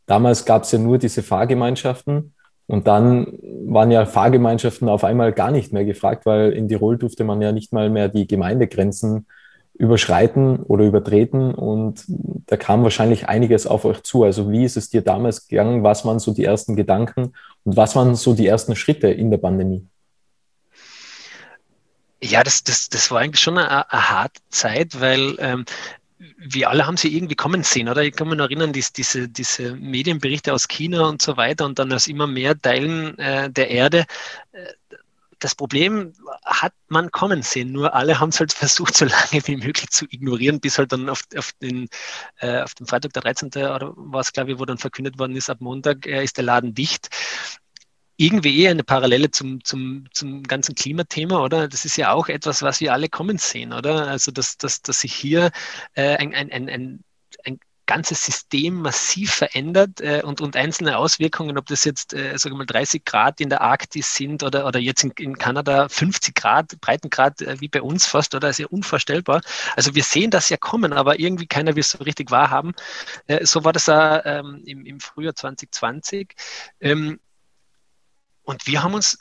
damals 0.06 0.44
gab 0.44 0.62
es 0.62 0.72
ja 0.72 0.78
nur 0.78 0.98
diese 0.98 1.22
Fahrgemeinschaften 1.24 2.34
und 2.70 2.86
dann 2.86 3.26
waren 3.66 3.90
ja 3.90 4.06
Fahrgemeinschaften 4.06 4.88
auf 4.88 5.02
einmal 5.02 5.32
gar 5.32 5.50
nicht 5.50 5.72
mehr 5.72 5.84
gefragt, 5.84 6.24
weil 6.24 6.52
in 6.52 6.68
Tirol 6.68 6.98
durfte 6.98 7.24
man 7.24 7.42
ja 7.42 7.50
nicht 7.50 7.72
mal 7.72 7.90
mehr 7.90 8.08
die 8.08 8.28
Gemeindegrenzen 8.28 9.26
überschreiten 9.74 10.60
oder 10.60 10.84
übertreten 10.84 11.52
und 11.52 12.04
da 12.06 12.56
kam 12.56 12.84
wahrscheinlich 12.84 13.28
einiges 13.28 13.66
auf 13.66 13.84
euch 13.84 14.04
zu. 14.04 14.22
Also 14.22 14.52
wie 14.52 14.64
ist 14.64 14.76
es 14.76 14.88
dir 14.88 15.02
damals 15.02 15.48
gegangen? 15.48 15.82
Was 15.82 16.04
waren 16.04 16.20
so 16.20 16.32
die 16.32 16.44
ersten 16.44 16.76
Gedanken 16.76 17.32
und 17.64 17.76
was 17.76 17.96
waren 17.96 18.14
so 18.14 18.34
die 18.34 18.46
ersten 18.46 18.76
Schritte 18.76 19.08
in 19.08 19.32
der 19.32 19.38
Pandemie? 19.38 19.84
Ja, 22.22 22.44
das, 22.44 22.62
das, 22.62 22.88
das 22.88 23.10
war 23.10 23.18
eigentlich 23.18 23.40
schon 23.40 23.58
eine, 23.58 23.90
eine 23.90 24.10
harte 24.10 24.40
Zeit, 24.48 25.00
weil 25.00 25.34
ähm, 25.40 25.64
wir 26.38 26.68
alle 26.68 26.86
haben 26.86 26.96
sie 26.96 27.16
irgendwie 27.16 27.34
kommen 27.34 27.62
sehen, 27.62 27.88
oder? 27.88 28.02
Ich 28.02 28.14
kann 28.14 28.28
mich 28.28 28.36
noch 28.36 28.44
erinnern, 28.44 28.72
dies, 28.72 28.92
diese, 28.92 29.28
diese 29.28 29.74
Medienberichte 29.74 30.52
aus 30.52 30.68
China 30.68 31.08
und 31.08 31.22
so 31.22 31.36
weiter 31.36 31.64
und 31.64 31.78
dann 31.78 31.92
aus 31.92 32.06
immer 32.06 32.26
mehr 32.26 32.60
Teilen 32.60 33.18
äh, 33.18 33.50
der 33.50 33.70
Erde. 33.70 34.04
Äh, 34.52 34.66
das 35.38 35.54
Problem 35.54 36.12
hat 36.44 36.74
man 36.88 37.10
kommen 37.10 37.40
sehen, 37.40 37.72
nur 37.72 37.94
alle 37.94 38.20
haben 38.20 38.28
es 38.28 38.40
halt 38.40 38.52
versucht, 38.52 38.94
so 38.94 39.06
lange 39.06 39.46
wie 39.46 39.56
möglich 39.56 39.88
zu 39.88 40.04
ignorieren, 40.10 40.60
bis 40.60 40.76
halt 40.76 40.92
dann 40.92 41.08
auf, 41.08 41.22
auf, 41.34 41.52
den, 41.62 41.88
äh, 42.40 42.60
auf 42.60 42.74
dem 42.74 42.86
Freitag, 42.86 43.14
der 43.14 43.22
13. 43.22 43.48
oder 43.48 43.94
was, 43.96 44.34
glaube 44.34 44.52
ich, 44.52 44.58
wo 44.58 44.66
dann 44.66 44.76
verkündet 44.76 45.18
worden 45.18 45.36
ist, 45.36 45.48
ab 45.48 45.60
Montag 45.60 46.06
äh, 46.06 46.22
ist 46.22 46.36
der 46.36 46.44
Laden 46.44 46.74
dicht 46.74 47.08
irgendwie 48.20 48.60
eher 48.60 48.70
eine 48.72 48.84
Parallele 48.84 49.30
zum, 49.30 49.64
zum, 49.64 50.04
zum 50.12 50.42
ganzen 50.42 50.74
Klimathema, 50.74 51.42
oder? 51.42 51.68
Das 51.68 51.86
ist 51.86 51.96
ja 51.96 52.12
auch 52.12 52.28
etwas, 52.28 52.60
was 52.60 52.80
wir 52.80 52.92
alle 52.92 53.08
kommen 53.08 53.38
sehen, 53.38 53.72
oder? 53.72 54.08
Also, 54.08 54.30
dass, 54.30 54.58
dass, 54.58 54.82
dass 54.82 55.00
sich 55.00 55.14
hier 55.14 55.50
äh, 55.94 56.16
ein, 56.16 56.34
ein, 56.34 56.52
ein, 56.52 56.68
ein, 56.68 57.04
ein 57.44 57.60
ganzes 57.86 58.22
System 58.22 58.82
massiv 58.82 59.32
verändert 59.32 60.02
äh, 60.02 60.20
und, 60.22 60.42
und 60.42 60.54
einzelne 60.54 60.98
Auswirkungen, 60.98 61.56
ob 61.56 61.64
das 61.66 61.84
jetzt, 61.84 62.12
äh, 62.12 62.36
sagen 62.36 62.54
wir 62.54 62.58
mal, 62.58 62.66
30 62.66 63.06
Grad 63.06 63.40
in 63.40 63.48
der 63.48 63.62
Arktis 63.62 64.14
sind 64.14 64.42
oder, 64.42 64.66
oder 64.66 64.78
jetzt 64.78 65.02
in, 65.02 65.12
in 65.18 65.38
Kanada 65.38 65.88
50 65.88 66.34
Grad, 66.34 66.78
Breitengrad 66.82 67.40
äh, 67.40 67.58
wie 67.60 67.68
bei 67.68 67.80
uns 67.80 68.04
fast, 68.06 68.34
oder? 68.34 68.50
ist 68.50 68.58
ja 68.58 68.66
unvorstellbar. 68.66 69.40
Also 69.76 69.94
wir 69.94 70.04
sehen 70.04 70.30
das 70.30 70.50
ja 70.50 70.58
kommen, 70.58 70.92
aber 70.92 71.18
irgendwie 71.18 71.46
keiner 71.46 71.74
will 71.74 71.80
es 71.80 71.92
so 71.92 72.04
richtig 72.04 72.30
wahrhaben. 72.30 72.74
Äh, 73.28 73.46
so 73.46 73.64
war 73.64 73.72
das 73.72 73.88
auch 73.88 74.20
ähm, 74.24 74.62
im, 74.66 74.84
im 74.84 75.00
Frühjahr 75.00 75.34
2020. 75.34 76.34
Ähm, 76.80 77.18
und 78.50 78.66
wir 78.66 78.82
haben 78.82 78.94
uns 78.94 79.18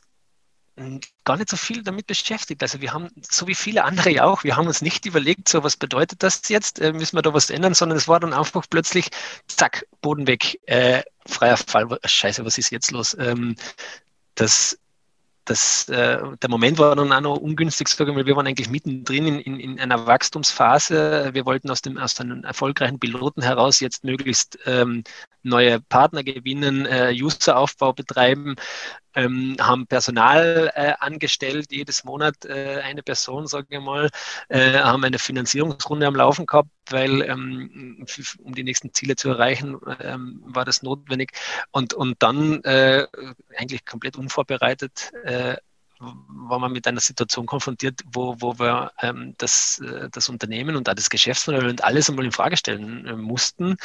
gar 1.24 1.38
nicht 1.38 1.50
so 1.50 1.58
viel 1.58 1.84
damit 1.84 2.08
beschäftigt. 2.08 2.62
Also 2.64 2.82
wir 2.82 2.94
haben, 2.94 3.10
so 3.22 3.48
wie 3.48 3.56
viele 3.56 3.84
andere 3.84 4.10
ja 4.10 4.24
auch, 4.24 4.44
wir 4.44 4.56
haben 4.56 4.68
uns 4.68 4.82
nicht 4.82 5.06
überlegt, 5.06 5.50
so 5.50 5.64
was 5.64 5.78
bedeutet 5.78 6.24
das 6.24 6.48
jetzt, 6.48 6.80
äh, 6.80 6.94
müssen 6.94 7.18
wir 7.18 7.22
da 7.22 7.34
was 7.34 7.50
ändern, 7.50 7.74
sondern 7.74 7.98
es 7.98 8.08
war 8.08 8.20
dann 8.20 8.34
einfach 8.34 8.66
plötzlich, 8.70 9.10
zack, 9.48 9.86
Boden 10.02 10.26
weg, 10.26 10.60
äh, 10.68 11.04
freier 11.28 11.58
Fall, 11.58 12.00
scheiße, 12.04 12.46
was 12.46 12.58
ist 12.58 12.72
jetzt 12.72 12.92
los? 12.92 13.16
Ähm, 13.20 13.56
das, 14.36 14.80
das, 15.46 15.90
äh, 15.90 16.20
der 16.42 16.50
Moment 16.50 16.80
war 16.80 16.96
dann 16.96 17.12
auch 17.12 17.22
noch 17.22 17.38
ungünstig, 17.38 17.88
sagen 17.90 18.16
wir, 18.16 18.26
wir 18.26 18.36
waren 18.36 18.48
eigentlich 18.48 18.70
mittendrin 18.70 19.28
in, 19.28 19.40
in, 19.40 19.60
in 19.60 19.80
einer 19.80 20.08
Wachstumsphase. 20.08 21.32
Wir 21.34 21.46
wollten 21.46 21.70
aus 21.70 21.82
dem 21.82 21.98
aus 21.98 22.20
einem 22.20 22.44
erfolgreichen 22.44 23.00
Piloten 23.00 23.42
heraus 23.42 23.80
jetzt 23.80 24.04
möglichst 24.04 24.58
ähm, 24.66 25.04
neue 25.44 25.80
Partner 25.82 26.24
gewinnen, 26.24 26.86
äh, 26.86 27.14
Useraufbau 27.14 27.94
betreiben, 27.94 28.56
ähm, 29.16 29.56
haben 29.60 29.88
Personal 29.88 30.72
äh, 30.76 30.94
angestellt, 31.00 31.72
jedes 31.72 32.04
Monat 32.04 32.46
äh, 32.46 32.82
eine 32.84 33.04
Person, 33.04 33.48
sagen 33.48 33.68
wir 33.70 33.82
mal, 33.82 34.10
äh, 34.50 34.80
haben 34.80 35.04
eine 35.04 35.20
Finanzierungsrunde 35.20 36.08
am 36.08 36.16
Laufen 36.16 36.46
gehabt, 36.46 36.70
weil 36.90 37.22
ähm, 37.22 38.06
um 38.44 38.54
die 38.54 38.64
nächsten 38.64 38.94
Ziele 38.94 39.16
zu 39.16 39.30
erreichen, 39.30 39.78
ähm, 40.02 40.42
war 40.46 40.66
das 40.66 40.84
notwendig. 40.84 41.32
Und, 41.72 41.94
und 41.94 42.22
dann 42.22 42.64
äh, 42.64 43.08
eigentlich 43.58 43.86
komplett 43.86 44.18
unvorbereitet 44.18 45.12
war 46.00 46.60
man 46.60 46.72
mit 46.72 46.88
einer 46.88 47.02
Situation 47.02 47.46
konfrontiert, 47.46 48.02
wo, 48.12 48.36
wo 48.40 48.58
wir 48.58 48.92
ähm, 49.02 49.36
das, 49.38 49.80
äh, 49.80 50.10
das 50.12 50.30
Unternehmen 50.30 50.76
und 50.76 50.88
auch 50.90 50.94
das 50.94 51.10
Geschäftsmodell 51.10 51.68
und 51.68 51.84
alles 51.84 52.10
einmal 52.10 52.26
in 52.26 52.32
Frage 52.32 52.56
stellen 52.56 53.06
äh, 53.06 53.16
mussten, 53.16 53.76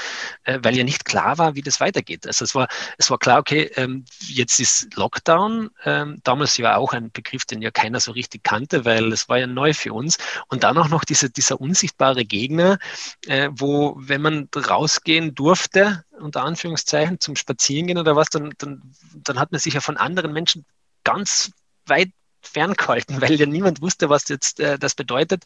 äh, 0.44 0.60
weil 0.62 0.76
ja 0.76 0.84
nicht 0.84 1.04
klar 1.04 1.38
war, 1.38 1.56
wie 1.56 1.62
das 1.62 1.80
weitergeht. 1.80 2.26
Also 2.26 2.44
es 2.44 2.54
war, 2.54 2.68
es 2.98 3.10
war 3.10 3.18
klar, 3.18 3.40
okay, 3.40 3.70
ähm, 3.76 4.04
jetzt 4.20 4.60
ist 4.60 4.94
Lockdown. 4.94 5.70
Ähm, 5.84 6.20
damals 6.22 6.56
ja 6.56 6.76
auch 6.76 6.92
ein 6.92 7.10
Begriff, 7.10 7.44
den 7.44 7.62
ja 7.62 7.72
keiner 7.72 7.98
so 7.98 8.12
richtig 8.12 8.44
kannte, 8.44 8.84
weil 8.84 9.12
es 9.12 9.28
war 9.28 9.38
ja 9.38 9.48
neu 9.48 9.74
für 9.74 9.92
uns. 9.92 10.18
Und 10.48 10.62
dann 10.62 10.78
auch 10.78 10.88
noch 10.88 11.04
diese, 11.04 11.30
dieser 11.30 11.60
unsichtbare 11.60 12.24
Gegner, 12.24 12.78
äh, 13.26 13.50
wo, 13.52 13.96
wenn 13.98 14.22
man 14.22 14.48
rausgehen 14.54 15.34
durfte, 15.34 16.04
unter 16.20 16.44
Anführungszeichen, 16.44 17.18
zum 17.18 17.34
Spazierengehen 17.34 17.98
oder 17.98 18.14
was, 18.14 18.28
dann, 18.28 18.54
dann, 18.58 18.82
dann 19.14 19.38
hat 19.40 19.50
man 19.50 19.60
sich 19.60 19.74
ja 19.74 19.80
von 19.80 19.96
anderen 19.96 20.32
Menschen 20.32 20.64
ganz 21.02 21.50
weit 21.86 22.10
ferngehalten, 22.46 23.20
weil 23.20 23.34
ja 23.34 23.46
niemand 23.46 23.80
wusste, 23.80 24.08
was 24.08 24.28
jetzt 24.28 24.60
äh, 24.60 24.78
das 24.78 24.94
bedeutet. 24.94 25.44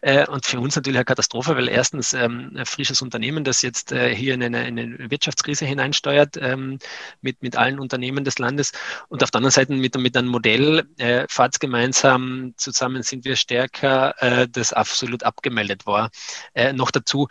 Äh, 0.00 0.26
und 0.26 0.44
für 0.46 0.60
uns 0.60 0.76
natürlich 0.76 0.98
eine 0.98 1.04
Katastrophe, 1.04 1.56
weil 1.56 1.68
erstens 1.68 2.12
ähm, 2.12 2.52
ein 2.56 2.66
frisches 2.66 3.02
Unternehmen, 3.02 3.44
das 3.44 3.62
jetzt 3.62 3.92
äh, 3.92 4.14
hier 4.14 4.34
in 4.34 4.42
eine, 4.42 4.66
in 4.66 4.78
eine, 4.78 5.10
Wirtschaftskrise 5.10 5.64
hineinsteuert 5.66 6.36
ähm, 6.40 6.78
mit, 7.20 7.42
mit 7.42 7.56
allen 7.56 7.78
Unternehmen 7.78 8.24
des 8.24 8.38
Landes 8.38 8.72
und 9.08 9.22
auf 9.22 9.30
der 9.30 9.38
anderen 9.38 9.52
Seite 9.52 9.72
mit, 9.72 9.96
mit 9.96 10.16
einem 10.16 10.28
Modell, 10.28 10.88
äh, 10.98 11.26
fahrtsgemeinsam 11.28 12.54
zusammen 12.56 13.02
sind 13.02 13.24
wir 13.24 13.36
stärker, 13.36 14.14
äh, 14.22 14.48
das 14.48 14.72
absolut 14.72 15.22
abgemeldet 15.22 15.86
war. 15.86 16.10
Äh, 16.54 16.72
noch 16.72 16.90
dazu, 16.90 17.28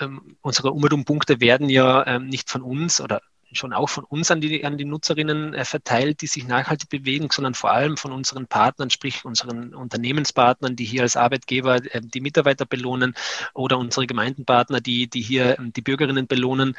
ähm, 0.00 0.36
unsere 0.40 0.72
Umweltpunkte 0.72 1.40
werden 1.40 1.68
ja 1.68 2.06
ähm, 2.06 2.26
nicht 2.26 2.50
von 2.50 2.62
uns 2.62 3.00
oder 3.00 3.20
schon 3.52 3.72
auch 3.72 3.88
von 3.88 4.04
uns 4.04 4.30
an 4.30 4.40
die, 4.40 4.64
an 4.64 4.78
die 4.78 4.84
Nutzerinnen 4.84 5.54
äh, 5.54 5.64
verteilt, 5.64 6.22
die 6.22 6.26
sich 6.26 6.46
nachhaltig 6.46 6.88
bewegen, 6.88 7.28
sondern 7.30 7.54
vor 7.54 7.70
allem 7.70 7.96
von 7.96 8.12
unseren 8.12 8.46
Partnern, 8.46 8.90
sprich 8.90 9.24
unseren 9.24 9.74
Unternehmenspartnern, 9.74 10.76
die 10.76 10.84
hier 10.84 11.02
als 11.02 11.16
Arbeitgeber 11.16 11.76
äh, 11.76 12.00
die 12.02 12.20
Mitarbeiter 12.20 12.66
belohnen 12.66 13.14
oder 13.54 13.78
unsere 13.78 14.06
Gemeindenpartner, 14.06 14.80
die, 14.80 15.08
die 15.08 15.22
hier 15.22 15.58
ähm, 15.58 15.72
die 15.72 15.82
Bürgerinnen 15.82 16.26
belohnen. 16.26 16.76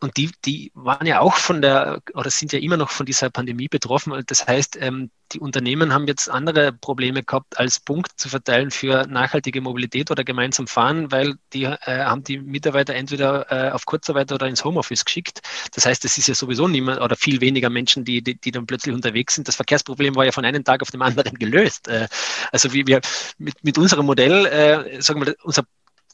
Und 0.00 0.16
die, 0.16 0.30
die 0.46 0.72
waren 0.74 1.06
ja 1.06 1.20
auch 1.20 1.34
von 1.34 1.60
der, 1.60 2.00
oder 2.14 2.30
sind 2.30 2.52
ja 2.52 2.58
immer 2.58 2.78
noch 2.78 2.90
von 2.90 3.04
dieser 3.04 3.28
Pandemie 3.28 3.68
betroffen. 3.68 4.14
Das 4.26 4.46
heißt, 4.46 4.78
ähm, 4.80 5.10
die 5.32 5.40
Unternehmen 5.40 5.92
haben 5.92 6.06
jetzt 6.06 6.28
andere 6.30 6.72
Probleme 6.72 7.22
gehabt, 7.22 7.58
als 7.58 7.80
Punkt 7.80 8.18
zu 8.18 8.30
verteilen 8.30 8.70
für 8.70 9.06
nachhaltige 9.06 9.60
Mobilität 9.60 10.10
oder 10.10 10.24
gemeinsam 10.24 10.66
fahren, 10.66 11.12
weil 11.12 11.34
die 11.52 11.64
äh, 11.64 11.76
haben 11.86 12.24
die 12.24 12.38
Mitarbeiter 12.38 12.94
entweder 12.94 13.52
äh, 13.52 13.70
auf 13.72 13.84
Kurzarbeit 13.84 14.32
oder 14.32 14.46
ins 14.46 14.64
Homeoffice 14.64 15.04
geschickt. 15.04 15.42
Das 15.74 15.84
heißt, 15.84 16.04
es 16.06 16.16
ist 16.16 16.28
ja 16.28 16.34
sowieso 16.34 16.66
niemand 16.66 17.00
oder 17.00 17.14
viel 17.14 17.42
weniger 17.42 17.68
Menschen, 17.68 18.04
die, 18.04 18.22
die, 18.22 18.40
die 18.40 18.50
dann 18.50 18.66
plötzlich 18.66 18.94
unterwegs 18.94 19.34
sind. 19.34 19.48
Das 19.48 19.56
Verkehrsproblem 19.56 20.16
war 20.16 20.24
ja 20.24 20.32
von 20.32 20.46
einem 20.46 20.64
Tag 20.64 20.80
auf 20.80 20.90
den 20.90 21.02
anderen 21.02 21.34
gelöst. 21.38 21.88
Äh, 21.88 22.08
also 22.52 22.72
wie 22.72 22.86
wir 22.86 23.02
mit, 23.36 23.62
mit 23.62 23.76
unserem 23.76 24.06
Modell, 24.06 24.46
äh, 24.46 25.02
sagen 25.02 25.24
wir, 25.24 25.36
unser 25.42 25.64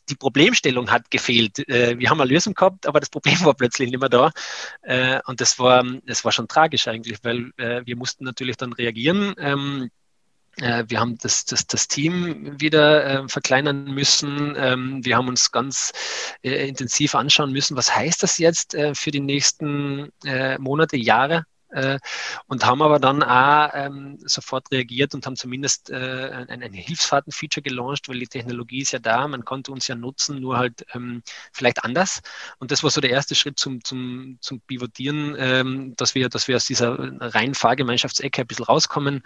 die 0.08 0.14
Problemstellung 0.14 0.90
hat 0.90 1.10
gefehlt. 1.10 1.68
Äh, 1.68 1.98
wir 1.98 2.10
haben 2.10 2.20
eine 2.20 2.30
Lösung 2.30 2.54
gehabt, 2.54 2.86
aber 2.86 3.00
das 3.00 3.10
Problem 3.10 3.38
war 3.44 3.54
plötzlich 3.54 3.90
nicht 3.90 4.00
mehr 4.00 4.08
da. 4.08 4.30
Äh, 4.82 5.20
und 5.26 5.40
das 5.40 5.58
war, 5.58 5.84
das 6.06 6.24
war 6.24 6.32
schon 6.32 6.48
tragisch 6.48 6.88
eigentlich, 6.88 7.18
weil 7.22 7.52
äh, 7.56 7.82
wir 7.84 7.96
mussten 7.96 8.24
natürlich 8.24 8.56
dann 8.56 8.72
reagieren. 8.72 9.34
Ähm, 9.38 9.90
wir 10.58 11.00
haben 11.00 11.18
das, 11.18 11.44
das, 11.44 11.66
das 11.66 11.86
Team 11.86 12.58
wieder 12.58 13.28
verkleinern 13.28 13.92
müssen. 13.92 14.54
Ähm, 14.56 15.04
wir 15.04 15.18
haben 15.18 15.28
uns 15.28 15.52
ganz 15.52 15.92
intensiv 16.40 17.14
anschauen 17.14 17.52
müssen, 17.52 17.76
was 17.76 17.94
heißt 17.94 18.22
das 18.22 18.38
jetzt 18.38 18.74
für 18.94 19.10
die 19.10 19.20
nächsten 19.20 20.10
Monate, 20.58 20.96
Jahre? 20.96 21.44
Äh, 21.76 21.98
und 22.46 22.64
haben 22.64 22.80
aber 22.80 22.98
dann 22.98 23.22
auch 23.22 23.70
ähm, 23.74 24.18
sofort 24.24 24.70
reagiert 24.72 25.14
und 25.14 25.26
haben 25.26 25.36
zumindest 25.36 25.90
äh, 25.90 26.46
ein, 26.48 26.62
ein 26.62 26.72
Hilfsfahrten-Feature 26.72 27.62
gelauncht, 27.62 28.08
weil 28.08 28.18
die 28.18 28.26
Technologie 28.26 28.80
ist 28.80 28.92
ja 28.92 28.98
da, 28.98 29.28
man 29.28 29.44
konnte 29.44 29.72
uns 29.72 29.86
ja 29.86 29.94
nutzen, 29.94 30.40
nur 30.40 30.56
halt 30.56 30.86
ähm, 30.94 31.22
vielleicht 31.52 31.84
anders. 31.84 32.22
Und 32.58 32.70
das 32.70 32.82
war 32.82 32.90
so 32.90 33.02
der 33.02 33.10
erste 33.10 33.34
Schritt 33.34 33.58
zum, 33.58 33.84
zum, 33.84 34.38
zum 34.40 34.60
Pivotieren, 34.60 35.36
ähm, 35.38 35.94
dass, 35.96 36.14
wir, 36.14 36.30
dass 36.30 36.48
wir 36.48 36.56
aus 36.56 36.64
dieser 36.64 36.96
reinen 37.20 37.54
Fahrgemeinschaftsecke 37.54 38.40
ein 38.40 38.46
bisschen 38.46 38.64
rauskommen. 38.64 39.22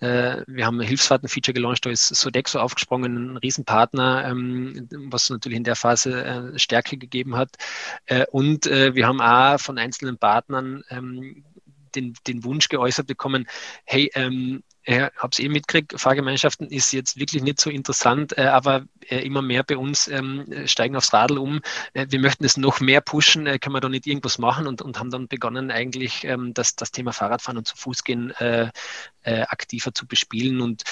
Äh, 0.00 0.42
wir 0.46 0.66
haben 0.66 0.78
ein 0.80 0.86
Hilfsfahrten-Feature 0.86 1.54
gelauncht, 1.54 1.86
da 1.86 1.90
ist 1.90 2.08
Sodexo 2.08 2.58
aufgesprungen, 2.58 3.32
ein 3.32 3.36
Riesenpartner, 3.38 4.26
ähm, 4.26 4.88
was 5.08 5.30
natürlich 5.30 5.56
in 5.56 5.64
der 5.64 5.76
Phase 5.76 6.22
äh, 6.22 6.58
Stärke 6.58 6.98
gegeben 6.98 7.36
hat. 7.36 7.56
Äh, 8.04 8.26
und 8.30 8.66
äh, 8.66 8.94
wir 8.94 9.06
haben 9.06 9.22
auch 9.22 9.58
von 9.58 9.78
einzelnen 9.78 10.18
Partnern 10.18 10.82
ähm, 10.90 11.44
den, 11.94 12.14
den 12.26 12.44
Wunsch 12.44 12.68
geäußert 12.68 13.06
bekommen, 13.06 13.46
hey, 13.84 14.10
ähm, 14.14 14.62
ich 14.86 14.98
habe 14.98 15.30
es 15.32 15.38
eh 15.38 15.48
mitgekriegt, 15.48 15.98
Fahrgemeinschaften 15.98 16.68
ist 16.68 16.92
jetzt 16.92 17.18
wirklich 17.18 17.42
nicht 17.42 17.58
so 17.58 17.70
interessant, 17.70 18.36
äh, 18.36 18.42
aber 18.42 18.84
äh, 19.08 19.24
immer 19.24 19.40
mehr 19.40 19.62
bei 19.62 19.78
uns 19.78 20.08
ähm, 20.08 20.44
steigen 20.66 20.94
aufs 20.96 21.14
Radl 21.14 21.38
um. 21.38 21.60
Äh, 21.94 22.06
wir 22.10 22.18
möchten 22.18 22.44
es 22.44 22.58
noch 22.58 22.80
mehr 22.80 23.00
pushen, 23.00 23.46
äh, 23.46 23.58
können 23.58 23.74
wir 23.74 23.80
da 23.80 23.88
nicht 23.88 24.06
irgendwas 24.06 24.38
machen 24.38 24.66
und, 24.66 24.82
und 24.82 24.98
haben 24.98 25.10
dann 25.10 25.26
begonnen, 25.26 25.70
eigentlich 25.70 26.24
ähm, 26.24 26.52
das, 26.52 26.76
das 26.76 26.90
Thema 26.90 27.12
Fahrradfahren 27.12 27.56
und 27.56 27.66
zu 27.66 27.76
Fuß 27.76 28.04
gehen 28.04 28.30
äh, 28.32 28.70
äh, 29.22 29.42
aktiver 29.42 29.94
zu 29.94 30.06
bespielen 30.06 30.60
und 30.60 30.82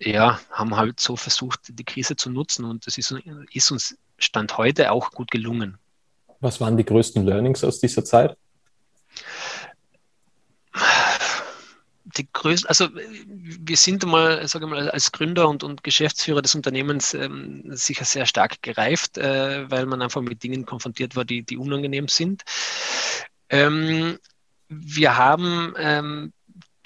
ja, 0.00 0.40
haben 0.50 0.76
halt 0.76 0.98
so 0.98 1.14
versucht, 1.14 1.60
die 1.68 1.84
Krise 1.84 2.16
zu 2.16 2.30
nutzen 2.30 2.64
und 2.64 2.86
das 2.86 2.98
ist, 2.98 3.14
ist 3.52 3.70
uns 3.70 3.96
Stand 4.18 4.58
heute 4.58 4.90
auch 4.90 5.12
gut 5.12 5.30
gelungen. 5.30 5.78
Was 6.40 6.60
waren 6.60 6.76
die 6.76 6.84
größten 6.84 7.24
Learnings 7.24 7.62
aus 7.62 7.78
dieser 7.80 8.04
Zeit? 8.04 8.36
Die 12.18 12.28
größte, 12.32 12.68
also 12.68 12.88
wir 12.94 13.76
sind 13.76 14.04
mal, 14.04 14.46
sage 14.48 14.66
ich 14.66 14.70
mal, 14.70 14.90
als 14.90 15.12
Gründer 15.12 15.48
und, 15.48 15.62
und 15.62 15.82
Geschäftsführer 15.82 16.42
des 16.42 16.54
Unternehmens 16.54 17.14
ähm, 17.14 17.64
sicher 17.68 18.04
sehr 18.04 18.26
stark 18.26 18.62
gereift, 18.62 19.18
äh, 19.18 19.70
weil 19.70 19.86
man 19.86 20.02
einfach 20.02 20.20
mit 20.20 20.42
Dingen 20.42 20.66
konfrontiert 20.66 21.16
war, 21.16 21.24
die, 21.24 21.42
die 21.42 21.56
unangenehm 21.56 22.08
sind. 22.08 22.42
Ähm, 23.48 24.18
wir 24.68 25.16
haben 25.16 25.74
ähm, 25.78 26.32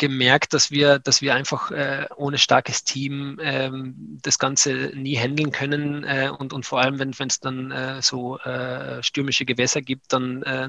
gemerkt, 0.03 0.53
dass 0.53 0.73
wir, 0.73 0.99
dass 0.99 1.23
wir 1.23 1.33
einfach 1.33 1.71
äh, 1.71 2.09
ohne 2.17 2.37
starkes 2.37 2.83
Team 2.83 3.39
ähm, 3.41 4.19
das 4.21 4.41
Ganze 4.41 4.91
nie 4.97 5.15
handeln 5.17 5.53
können 5.53 6.03
äh, 6.03 6.29
und, 6.37 6.53
und 6.53 6.67
vor 6.67 6.81
allem, 6.81 6.99
wenn 6.99 7.29
es 7.29 7.39
dann 7.39 7.71
äh, 7.71 8.03
so 8.03 8.37
äh, 8.41 9.01
stürmische 9.05 9.45
Gewässer 9.45 9.81
gibt, 9.81 10.13
dann 10.13 10.43
äh, 10.43 10.69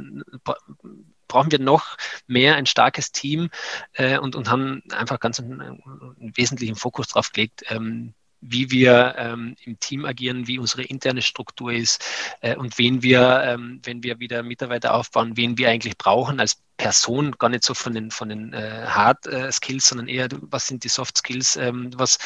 brauchen 1.27 1.51
wir 1.51 1.57
noch 1.57 1.97
mehr 2.27 2.57
ein 2.57 2.67
starkes 2.67 3.11
Team 3.11 3.49
äh, 3.93 4.19
und, 4.19 4.35
und 4.35 4.51
haben 4.51 4.83
einfach 4.91 5.19
ganz 5.19 5.39
einen, 5.39 5.61
einen 5.61 6.31
wesentlichen 6.35 6.75
Fokus 6.75 7.07
drauf 7.07 7.31
gelegt, 7.31 7.63
ähm, 7.69 8.13
wie 8.39 8.69
wir 8.69 9.15
ähm, 9.17 9.55
im 9.63 9.79
Team 9.79 10.05
agieren, 10.05 10.47
wie 10.47 10.59
unsere 10.59 10.83
interne 10.83 11.23
Struktur 11.23 11.71
ist 11.73 12.05
äh, 12.41 12.55
und 12.55 12.77
wen 12.77 13.01
wir, 13.01 13.41
ähm, 13.45 13.79
wenn 13.81 14.03
wir 14.03 14.19
wieder 14.19 14.43
Mitarbeiter 14.43 14.93
aufbauen, 14.93 15.37
wen 15.37 15.57
wir 15.57 15.69
eigentlich 15.69 15.97
brauchen 15.97 16.39
als 16.39 16.61
Person, 16.77 17.33
gar 17.33 17.49
nicht 17.49 17.63
so 17.63 17.73
von 17.73 17.93
den, 17.93 18.09
von 18.09 18.29
den 18.29 18.53
äh, 18.53 18.85
Hard 18.87 19.27
äh, 19.27 19.51
Skills, 19.51 19.87
sondern 19.87 20.07
eher, 20.07 20.27
was 20.41 20.67
sind 20.67 20.83
die 20.83 20.89
Soft 20.89 21.17
Skills, 21.17 21.55
ähm, 21.55 21.91
was, 21.95 22.17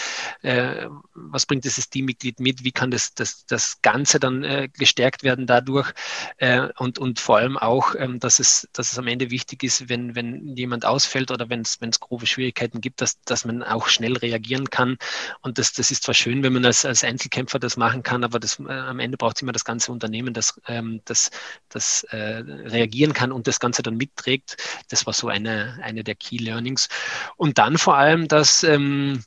äh, 0.42 0.88
was 1.14 1.46
bringt 1.46 1.66
dieses 1.66 1.90
Teammitglied 1.90 2.40
mit, 2.40 2.64
wie 2.64 2.72
kann 2.72 2.90
das, 2.90 3.14
das, 3.14 3.46
das 3.46 3.82
Ganze 3.82 4.20
dann 4.20 4.44
äh, 4.44 4.70
gestärkt 4.70 5.24
werden 5.24 5.48
dadurch? 5.48 5.92
Äh, 6.38 6.70
und, 6.78 6.98
und 6.98 7.20
vor 7.20 7.38
allem 7.38 7.58
auch, 7.58 7.94
ähm, 7.96 8.20
dass, 8.20 8.40
es, 8.40 8.68
dass 8.72 8.92
es 8.92 8.98
am 8.98 9.08
Ende 9.08 9.32
wichtig 9.32 9.64
ist, 9.64 9.90
wenn, 9.90 10.16
wenn 10.16 10.56
jemand 10.56 10.86
ausfällt 10.86 11.30
oder 11.30 11.50
wenn 11.50 11.62
es 11.62 12.00
grobe 12.00 12.26
Schwierigkeiten 12.26 12.80
gibt, 12.80 13.02
dass, 13.02 13.22
dass 13.24 13.44
man 13.44 13.64
auch 13.64 13.88
schnell 13.90 14.16
reagieren 14.16 14.70
kann. 14.70 14.98
Und 15.42 15.58
das, 15.58 15.74
das 15.74 15.92
ist 15.92 16.04
zwar 16.04 16.16
schön, 16.16 16.42
wenn 16.44 16.54
man 16.54 16.66
als, 16.66 16.86
als 16.86 17.04
Einzelkämpfer 17.04 17.60
das 17.60 17.76
machen 17.76 18.02
kann, 18.02 18.24
aber 18.24 18.40
das, 18.40 18.60
äh, 18.60 18.72
am 18.72 19.00
Ende 19.00 19.18
braucht 19.18 19.36
es 19.38 19.42
immer 19.42 19.52
das 19.52 19.66
ganze 19.66 19.92
Unternehmen, 19.92 20.34
das, 20.34 20.60
ähm, 20.68 21.02
das, 21.06 21.32
das 21.70 22.06
reagieren 22.12 23.14
kann 23.14 23.32
und 23.32 23.48
das 23.48 23.60
Ganze 23.60 23.82
dann 23.82 23.98
mitträgt 23.98 24.37
geprägt. 24.38 24.58
Das 24.90 25.06
war 25.06 25.14
so 25.14 25.28
eine, 25.28 25.80
eine 25.82 26.04
der 26.04 26.16
Key 26.16 26.38
Learnings. 26.38 26.90
Und 27.36 27.58
dann 27.58 27.78
vor 27.78 27.98
allem, 27.98 28.28
dass 28.28 28.64
ähm, 28.64 29.24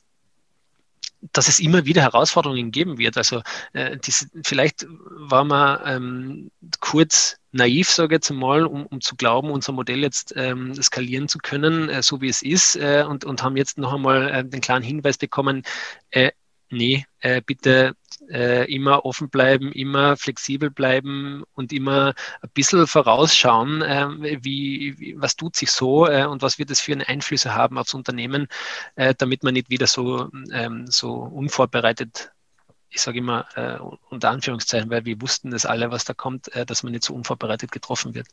dass 1.33 1.47
es 1.47 1.59
immer 1.59 1.85
wieder 1.85 2.01
Herausforderungen 2.01 2.71
geben 2.71 2.97
wird. 2.97 3.15
Also 3.15 3.43
äh, 3.73 3.95
diese, 3.95 4.25
vielleicht 4.43 4.87
war 4.89 5.43
man 5.43 5.79
ähm, 5.85 6.51
kurz 6.79 7.37
naiv, 7.51 7.91
sage 7.91 8.15
ich 8.15 8.17
jetzt 8.17 8.31
mal, 8.31 8.65
um, 8.65 8.87
um 8.87 9.01
zu 9.01 9.15
glauben, 9.15 9.51
unser 9.51 9.71
Modell 9.71 9.99
jetzt 9.99 10.33
ähm, 10.35 10.73
skalieren 10.81 11.27
zu 11.27 11.37
können, 11.37 11.89
äh, 11.89 12.01
so 12.01 12.21
wie 12.21 12.27
es 12.27 12.41
ist, 12.41 12.75
äh, 12.75 13.05
und, 13.07 13.23
und 13.23 13.43
haben 13.43 13.55
jetzt 13.55 13.77
noch 13.77 13.93
einmal 13.93 14.29
äh, 14.29 14.43
den 14.43 14.61
klaren 14.61 14.81
Hinweis 14.81 15.19
bekommen, 15.19 15.61
äh, 16.09 16.31
nee, 16.71 17.05
äh, 17.19 17.39
bitte 17.45 17.93
äh, 18.31 18.65
immer 18.73 19.05
offen 19.05 19.29
bleiben, 19.29 19.71
immer 19.71 20.17
flexibel 20.17 20.71
bleiben 20.71 21.43
und 21.53 21.73
immer 21.73 22.13
ein 22.41 22.49
bisschen 22.53 22.87
vorausschauen, 22.87 23.81
äh, 23.81 24.43
wie, 24.43 24.95
wie, 24.99 25.15
was 25.21 25.35
tut 25.35 25.55
sich 25.55 25.71
so 25.71 26.07
äh, 26.07 26.25
und 26.25 26.41
was 26.41 26.57
wird 26.59 26.71
es 26.71 26.81
für 26.81 26.93
Einflüsse 27.07 27.55
haben 27.55 27.77
aufs 27.77 27.93
Unternehmen, 27.93 28.47
äh, 28.95 29.13
damit 29.17 29.43
man 29.43 29.53
nicht 29.53 29.69
wieder 29.69 29.87
so, 29.87 30.29
ähm, 30.51 30.87
so 30.87 31.13
unvorbereitet 31.13 32.31
ich 32.93 33.01
sage 33.01 33.19
immer 33.19 33.47
äh, 33.55 33.79
unter 34.09 34.29
Anführungszeichen, 34.29 34.89
weil 34.89 35.05
wir 35.05 35.21
wussten 35.21 35.51
das 35.51 35.65
alle, 35.65 35.91
was 35.91 36.03
da 36.03 36.13
kommt, 36.13 36.53
äh, 36.53 36.65
dass 36.65 36.83
man 36.83 36.91
nicht 36.91 37.05
so 37.05 37.13
unvorbereitet 37.13 37.71
getroffen 37.71 38.13
wird. 38.13 38.27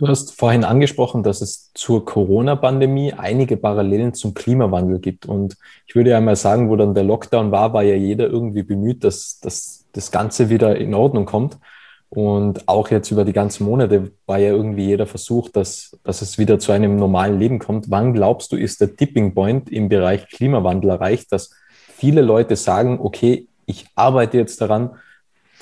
Du 0.00 0.08
hast 0.08 0.32
vorhin 0.32 0.64
angesprochen, 0.64 1.22
dass 1.22 1.42
es 1.42 1.72
zur 1.74 2.06
Corona-Pandemie 2.06 3.12
einige 3.12 3.58
Parallelen 3.58 4.14
zum 4.14 4.32
Klimawandel 4.32 4.98
gibt. 4.98 5.26
Und 5.26 5.58
ich 5.86 5.94
würde 5.94 6.08
ja 6.08 6.20
mal 6.22 6.36
sagen, 6.36 6.70
wo 6.70 6.76
dann 6.76 6.94
der 6.94 7.04
Lockdown 7.04 7.52
war, 7.52 7.74
war 7.74 7.82
ja 7.82 7.96
jeder 7.96 8.26
irgendwie 8.26 8.62
bemüht, 8.62 9.04
dass, 9.04 9.40
dass 9.40 9.84
das 9.92 10.10
Ganze 10.10 10.48
wieder 10.48 10.74
in 10.76 10.94
Ordnung 10.94 11.26
kommt. 11.26 11.58
Und 12.08 12.66
auch 12.66 12.90
jetzt 12.90 13.10
über 13.10 13.26
die 13.26 13.34
ganzen 13.34 13.66
Monate 13.66 14.10
war 14.24 14.38
ja 14.38 14.52
irgendwie 14.52 14.86
jeder 14.86 15.06
versucht, 15.06 15.54
dass, 15.54 15.94
dass 16.02 16.22
es 16.22 16.38
wieder 16.38 16.58
zu 16.58 16.72
einem 16.72 16.96
normalen 16.96 17.38
Leben 17.38 17.58
kommt. 17.58 17.90
Wann 17.90 18.14
glaubst 18.14 18.52
du, 18.52 18.56
ist 18.56 18.80
der 18.80 18.96
Tipping 18.96 19.34
Point 19.34 19.70
im 19.70 19.90
Bereich 19.90 20.28
Klimawandel 20.28 20.88
erreicht, 20.88 21.30
dass 21.30 21.50
viele 21.94 22.22
Leute 22.22 22.56
sagen, 22.56 23.00
okay, 23.02 23.48
ich 23.66 23.84
arbeite 23.96 24.38
jetzt 24.38 24.62
daran, 24.62 24.92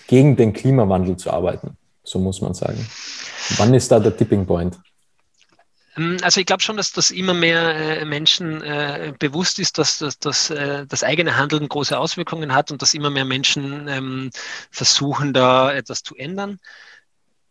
gegen 0.07 0.37
den 0.37 0.53
Klimawandel 0.53 1.17
zu 1.17 1.33
arbeiten? 1.33 1.77
So 2.05 2.21
muss 2.21 2.41
man 2.41 2.55
sagen. 2.55 2.87
Wann 3.57 3.75
ist 3.75 3.91
da 3.91 3.99
der 3.99 4.17
Tipping 4.17 4.47
Point? 4.47 4.79
Ähm, 5.97 6.19
also 6.23 6.41
ich 6.41 6.47
glaube 6.47 6.63
schon, 6.63 6.77
dass 6.77 6.93
das 6.93 7.11
immer 7.11 7.35
mehr 7.35 8.01
äh, 8.01 8.05
Menschen 8.05 8.63
äh, 8.63 9.13
bewusst 9.19 9.59
ist, 9.59 9.79
dass, 9.79 9.99
dass, 9.99 10.19
dass 10.19 10.51
äh, 10.51 10.87
das 10.87 11.05
eigene 11.05 11.37
Handeln 11.37 11.69
große 11.69 11.99
Auswirkungen 11.99 12.55
hat 12.55 12.71
und 12.71 12.83
dass 12.83 12.95
immer 12.95 13.11
mehr 13.11 13.25
Menschen 13.25 13.89
ähm, 13.89 14.31
versuchen, 14.71 15.33
da 15.33 15.73
etwas 15.73 16.03
zu 16.03 16.15
ändern. 16.17 16.59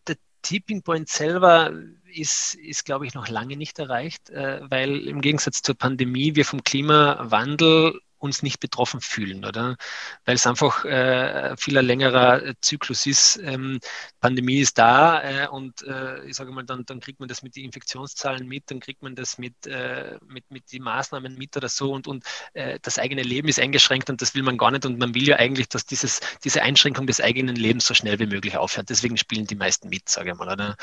Der 0.07 0.15
Tipping 0.41 0.81
Point 0.81 1.09
selber 1.09 1.71
ist, 2.13 2.55
ist 2.55 2.85
glaube 2.85 3.05
ich, 3.05 3.13
noch 3.13 3.27
lange 3.27 3.57
nicht 3.57 3.79
erreicht, 3.79 4.29
äh, 4.29 4.61
weil 4.69 5.07
im 5.07 5.21
Gegensatz 5.21 5.61
zur 5.61 5.75
Pandemie 5.75 6.35
wir 6.35 6.45
vom 6.45 6.63
Klimawandel 6.63 7.99
uns 8.19 8.43
nicht 8.43 8.59
betroffen 8.59 9.01
fühlen, 9.01 9.45
oder? 9.45 9.77
Weil 10.25 10.35
es 10.35 10.47
einfach 10.47 10.85
äh, 10.85 11.55
viel 11.57 11.77
längerer 11.79 12.53
Zyklus 12.61 13.05
ist. 13.05 13.39
Ähm, 13.43 13.79
Pandemie 14.19 14.59
ist 14.59 14.77
da 14.77 15.21
äh, 15.21 15.47
und 15.47 15.83
äh, 15.83 16.25
ich 16.25 16.35
sage 16.35 16.51
mal, 16.51 16.63
dann, 16.63 16.85
dann 16.85 16.99
kriegt 16.99 17.19
man 17.19 17.29
das 17.29 17.43
mit 17.43 17.55
den 17.55 17.65
Infektionszahlen 17.65 18.47
mit, 18.47 18.69
dann 18.71 18.79
kriegt 18.79 19.01
man 19.01 19.15
das 19.15 19.37
mit, 19.37 19.67
äh, 19.67 20.17
mit, 20.27 20.49
mit 20.49 20.71
den 20.71 20.83
Maßnahmen 20.83 21.35
mit 21.37 21.55
oder 21.55 21.69
so 21.69 21.93
und, 21.93 22.07
und 22.07 22.23
äh, 22.53 22.79
das 22.81 22.99
eigene 22.99 23.23
Leben 23.23 23.47
ist 23.47 23.59
eingeschränkt 23.59 24.09
und 24.09 24.21
das 24.21 24.35
will 24.35 24.43
man 24.43 24.57
gar 24.57 24.71
nicht 24.71 24.85
und 24.85 24.97
man 24.97 25.13
will 25.13 25.27
ja 25.27 25.37
eigentlich, 25.37 25.69
dass 25.69 25.85
dieses, 25.85 26.19
diese 26.43 26.61
Einschränkung 26.61 27.07
des 27.07 27.21
eigenen 27.21 27.55
Lebens 27.55 27.85
so 27.85 27.93
schnell 27.93 28.19
wie 28.19 28.25
möglich 28.25 28.57
aufhört. 28.57 28.89
Deswegen 28.89 29.17
spielen 29.17 29.45
die 29.45 29.55
meisten 29.55 29.89
mit, 29.89 30.09
sage 30.09 30.31
ich 30.31 30.37
mal. 30.37 30.51
Oder? 30.51 30.75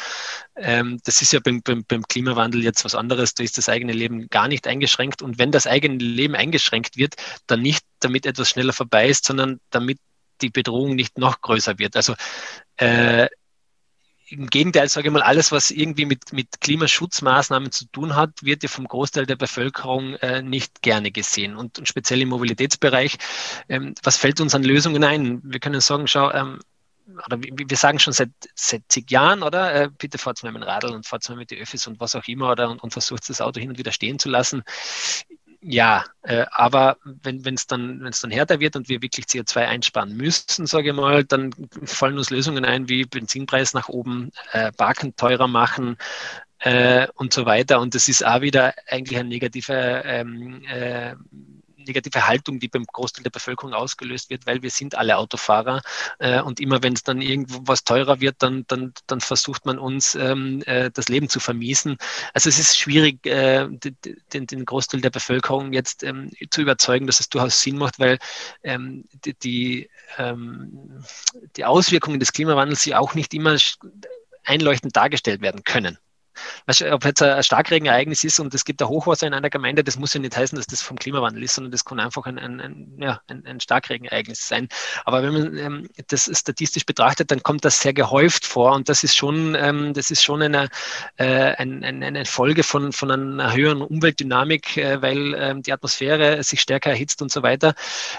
Ähm, 0.56 1.00
das 1.04 1.22
ist 1.22 1.32
ja 1.32 1.40
beim, 1.40 1.62
beim, 1.62 1.84
beim 1.84 2.02
Klimawandel 2.02 2.62
jetzt 2.62 2.84
was 2.84 2.94
anderes, 2.94 3.34
da 3.34 3.42
ist 3.42 3.58
das 3.58 3.68
eigene 3.68 3.92
Leben 3.92 4.28
gar 4.28 4.48
nicht 4.48 4.66
eingeschränkt 4.66 5.22
und 5.22 5.38
wenn 5.38 5.50
das 5.50 5.66
eigene 5.66 5.96
Leben 5.96 6.34
eingeschränkt 6.34 6.96
wird, 6.96 7.16
dann 7.46 7.62
nicht 7.62 7.84
damit 8.00 8.26
etwas 8.26 8.50
schneller 8.50 8.72
vorbei 8.72 9.08
ist, 9.08 9.24
sondern 9.24 9.60
damit 9.70 9.98
die 10.40 10.50
Bedrohung 10.50 10.94
nicht 10.94 11.18
noch 11.18 11.40
größer 11.40 11.78
wird. 11.78 11.96
Also 11.96 12.14
äh, 12.76 13.28
im 14.28 14.46
Gegenteil, 14.48 14.88
sage 14.88 15.08
ich 15.08 15.12
mal, 15.12 15.22
alles, 15.22 15.52
was 15.52 15.70
irgendwie 15.70 16.06
mit, 16.06 16.32
mit 16.32 16.60
Klimaschutzmaßnahmen 16.60 17.70
zu 17.70 17.86
tun 17.86 18.16
hat, 18.16 18.42
wird 18.42 18.62
ja 18.62 18.68
vom 18.68 18.86
Großteil 18.86 19.26
der 19.26 19.36
Bevölkerung 19.36 20.14
äh, 20.14 20.42
nicht 20.42 20.82
gerne 20.82 21.10
gesehen. 21.10 21.56
Und, 21.56 21.78
und, 21.78 21.88
speziell 21.88 22.22
im 22.22 22.30
Mobilitätsbereich, 22.30 23.16
ähm, 23.68 23.94
was 24.02 24.16
fällt 24.16 24.40
uns 24.40 24.54
an 24.54 24.64
Lösungen 24.64 25.04
ein? 25.04 25.40
Wir 25.44 25.60
können 25.60 25.80
sagen, 25.80 26.06
schau, 26.06 26.32
ähm, 26.32 26.58
oder 27.26 27.38
wir 27.38 27.76
sagen 27.76 27.98
schon 27.98 28.14
seit, 28.14 28.30
seit 28.54 28.82
zig 28.88 29.10
Jahren, 29.10 29.42
oder? 29.42 29.74
Äh, 29.74 29.90
bitte 29.96 30.16
fahrt 30.16 30.42
mal 30.42 30.52
mit 30.52 30.62
dem 30.62 30.68
Radl 30.68 30.94
und 30.94 31.06
fahrt 31.06 31.28
mal 31.28 31.36
mit 31.36 31.50
den 31.50 31.60
Öffis 31.60 31.86
und 31.86 32.00
was 32.00 32.14
auch 32.14 32.26
immer, 32.26 32.50
oder? 32.50 32.70
Und, 32.70 32.82
und 32.82 32.92
versucht 32.92 33.28
das 33.28 33.42
Auto 33.42 33.60
hin 33.60 33.68
und 33.68 33.78
wieder 33.78 33.92
stehen 33.92 34.18
zu 34.18 34.30
lassen 34.30 34.62
ja, 35.66 36.04
äh, 36.22 36.44
aber 36.50 36.98
wenn 37.02 37.54
es 37.54 37.66
dann, 37.66 38.00
dann 38.00 38.30
härter 38.30 38.60
wird 38.60 38.76
und 38.76 38.90
wir 38.90 39.00
wirklich 39.00 39.24
CO2 39.24 39.66
einsparen 39.66 40.14
müssen, 40.14 40.66
sage 40.66 40.90
ich 40.90 40.94
mal, 40.94 41.24
dann 41.24 41.54
fallen 41.84 42.18
uns 42.18 42.28
Lösungen 42.28 42.66
ein 42.66 42.90
wie 42.90 43.04
Benzinpreis 43.06 43.72
nach 43.72 43.88
oben, 43.88 44.30
äh, 44.52 44.72
Parken 44.72 45.16
teurer 45.16 45.48
machen 45.48 45.96
äh, 46.58 47.06
und 47.14 47.32
so 47.32 47.46
weiter. 47.46 47.80
Und 47.80 47.94
das 47.94 48.08
ist 48.08 48.26
auch 48.26 48.42
wieder 48.42 48.74
eigentlich 48.88 49.18
ein 49.18 49.28
negativer 49.28 50.04
ähm, 50.04 50.62
äh, 50.66 51.14
negative 51.86 52.26
Haltung, 52.26 52.58
die 52.58 52.68
beim 52.68 52.84
Großteil 52.84 53.22
der 53.22 53.30
Bevölkerung 53.30 53.74
ausgelöst 53.74 54.30
wird, 54.30 54.46
weil 54.46 54.62
wir 54.62 54.70
sind 54.70 54.94
alle 54.94 55.16
Autofahrer 55.16 55.82
äh, 56.18 56.40
und 56.40 56.60
immer 56.60 56.82
wenn 56.82 56.94
es 56.94 57.02
dann 57.02 57.20
irgendwo 57.20 57.60
was 57.64 57.84
teurer 57.84 58.20
wird, 58.20 58.36
dann, 58.38 58.64
dann, 58.68 58.92
dann 59.06 59.20
versucht 59.20 59.66
man 59.66 59.78
uns 59.78 60.14
ähm, 60.14 60.62
äh, 60.66 60.90
das 60.90 61.08
Leben 61.08 61.28
zu 61.28 61.40
vermiesen. 61.40 61.96
Also 62.32 62.48
es 62.48 62.58
ist 62.58 62.78
schwierig, 62.78 63.26
äh, 63.26 63.68
den, 64.32 64.46
den 64.46 64.64
Großteil 64.64 65.00
der 65.00 65.10
Bevölkerung 65.10 65.72
jetzt 65.72 66.02
ähm, 66.02 66.30
zu 66.50 66.62
überzeugen, 66.62 67.06
dass 67.06 67.20
es 67.20 67.28
durchaus 67.28 67.60
Sinn 67.60 67.76
macht, 67.76 67.98
weil 67.98 68.18
ähm, 68.62 69.04
die, 69.24 69.34
die, 69.34 69.90
die 71.56 71.64
Auswirkungen 71.64 72.20
des 72.20 72.32
Klimawandels 72.32 72.84
ja 72.84 72.98
auch 72.98 73.14
nicht 73.14 73.34
immer 73.34 73.56
einleuchtend 74.44 74.96
dargestellt 74.96 75.40
werden 75.40 75.64
können. 75.64 75.98
Ob 76.90 77.04
jetzt 77.04 77.22
ein 77.22 77.42
Starkregenereignis 77.42 78.24
ist 78.24 78.40
und 78.40 78.54
es 78.54 78.64
gibt 78.64 78.82
ein 78.82 78.88
Hochwasser 78.88 79.26
in 79.26 79.34
einer 79.34 79.50
Gemeinde, 79.50 79.84
das 79.84 79.98
muss 79.98 80.14
ja 80.14 80.20
nicht 80.20 80.36
heißen, 80.36 80.56
dass 80.56 80.66
das 80.66 80.82
vom 80.82 80.98
Klimawandel 80.98 81.42
ist, 81.42 81.54
sondern 81.54 81.72
das 81.72 81.84
kann 81.84 82.00
einfach 82.00 82.26
ein, 82.26 82.38
ein, 82.38 82.60
ein 82.60 82.98
ja, 82.98 83.20
ein, 83.28 83.60
Starkregenereignis 83.60 84.46
sein. 84.46 84.68
Aber 85.04 85.22
wenn 85.22 85.32
man 85.32 85.56
ähm, 85.56 85.88
das 86.08 86.30
statistisch 86.32 86.86
betrachtet, 86.86 87.30
dann 87.30 87.42
kommt 87.42 87.64
das 87.64 87.80
sehr 87.80 87.92
gehäuft 87.92 88.44
vor 88.44 88.72
und 88.72 88.88
das 88.88 89.04
ist 89.04 89.16
schon, 89.16 89.54
ähm, 89.54 89.94
das 89.94 90.10
ist 90.10 90.22
schon 90.22 90.42
eine, 90.42 90.68
äh, 91.16 91.54
ein, 91.56 91.84
eine 91.84 92.24
Folge 92.24 92.62
von, 92.62 92.92
von 92.92 93.10
einer 93.10 93.54
höheren 93.54 93.82
Umweltdynamik, 93.82 94.76
äh, 94.76 95.02
weil 95.02 95.34
ähm, 95.34 95.62
die 95.62 95.72
Atmosphäre 95.72 96.42
sich 96.42 96.60
stärker 96.60 96.90
erhitzt 96.90 97.22
und 97.22 97.30
so 97.30 97.42
weiter. 97.42 97.74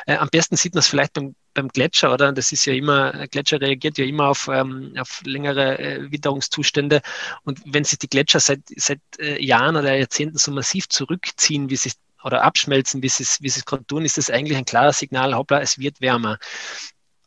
Äh, 0.05 0.15
am 0.17 0.29
besten 0.29 0.55
sieht 0.55 0.73
man 0.73 0.79
es 0.79 0.87
vielleicht 0.87 1.13
beim 1.13 1.35
beim 1.55 1.69
Gletscher, 1.69 2.13
oder? 2.13 2.31
Das 2.31 2.51
ist 2.51 2.65
ja 2.65 2.73
immer, 2.73 3.27
Gletscher 3.27 3.59
reagiert 3.59 3.97
ja 3.97 4.05
immer 4.05 4.27
auf, 4.29 4.47
ähm, 4.47 4.93
auf 4.99 5.21
längere 5.25 5.79
äh, 5.79 6.11
Witterungszustände. 6.11 7.01
Und 7.43 7.61
wenn 7.65 7.83
sich 7.83 7.97
die 7.97 8.09
Gletscher 8.09 8.39
seit, 8.39 8.61
seit 8.75 8.99
äh, 9.17 9.43
Jahren 9.43 9.75
oder 9.75 9.95
Jahrzehnten 9.95 10.37
so 10.37 10.51
massiv 10.51 10.87
zurückziehen, 10.89 11.69
wie 11.69 11.75
sie 11.75 11.91
oder 12.23 12.43
abschmelzen, 12.43 13.01
wie 13.03 13.09
sie 13.09 13.23
es, 13.23 13.41
wie 13.41 13.49
sie 13.49 13.59
es 13.59 13.65
gerade 13.65 13.85
tun, 13.85 14.03
ist 14.03 14.17
das 14.17 14.29
eigentlich 14.29 14.57
ein 14.57 14.65
klares 14.65 14.99
Signal, 14.99 15.35
hoppla, 15.35 15.61
es 15.61 15.77
wird 15.79 16.01
wärmer. 16.01 16.39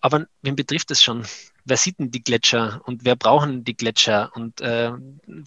Aber 0.00 0.26
wen 0.42 0.56
betrifft 0.56 0.90
das 0.90 1.02
schon? 1.02 1.24
Wer 1.68 1.76
sieht 1.76 1.98
denn 1.98 2.10
die 2.10 2.22
Gletscher 2.22 2.80
und 2.84 3.04
wer 3.04 3.16
brauchen 3.16 3.64
die 3.64 3.76
Gletscher? 3.76 4.30
Und 4.34 4.60
äh, 4.60 4.90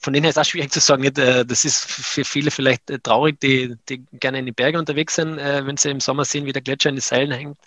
von 0.01 0.13
denen 0.13 0.23
her 0.23 0.29
ist 0.29 0.37
es 0.37 0.41
auch 0.41 0.49
schwierig 0.49 0.71
zu 0.71 0.79
sagen. 0.79 1.01
Nicht, 1.01 1.17
äh, 1.17 1.45
das 1.45 1.65
ist 1.65 1.85
für 1.85 2.23
viele 2.23 2.51
vielleicht 2.51 2.89
äh, 2.89 2.99
traurig, 2.99 3.39
die, 3.39 3.75
die 3.89 4.05
gerne 4.13 4.39
in 4.39 4.45
die 4.45 4.51
Berge 4.51 4.79
unterwegs 4.79 5.15
sind, 5.15 5.37
äh, 5.37 5.65
wenn 5.65 5.77
sie 5.77 5.89
im 5.89 5.99
Sommer 5.99 6.25
sehen, 6.25 6.45
wie 6.45 6.53
der 6.53 6.61
Gletscher 6.61 6.89
in 6.89 6.95
den 6.95 7.01
Seilen 7.01 7.31
hängt. 7.31 7.57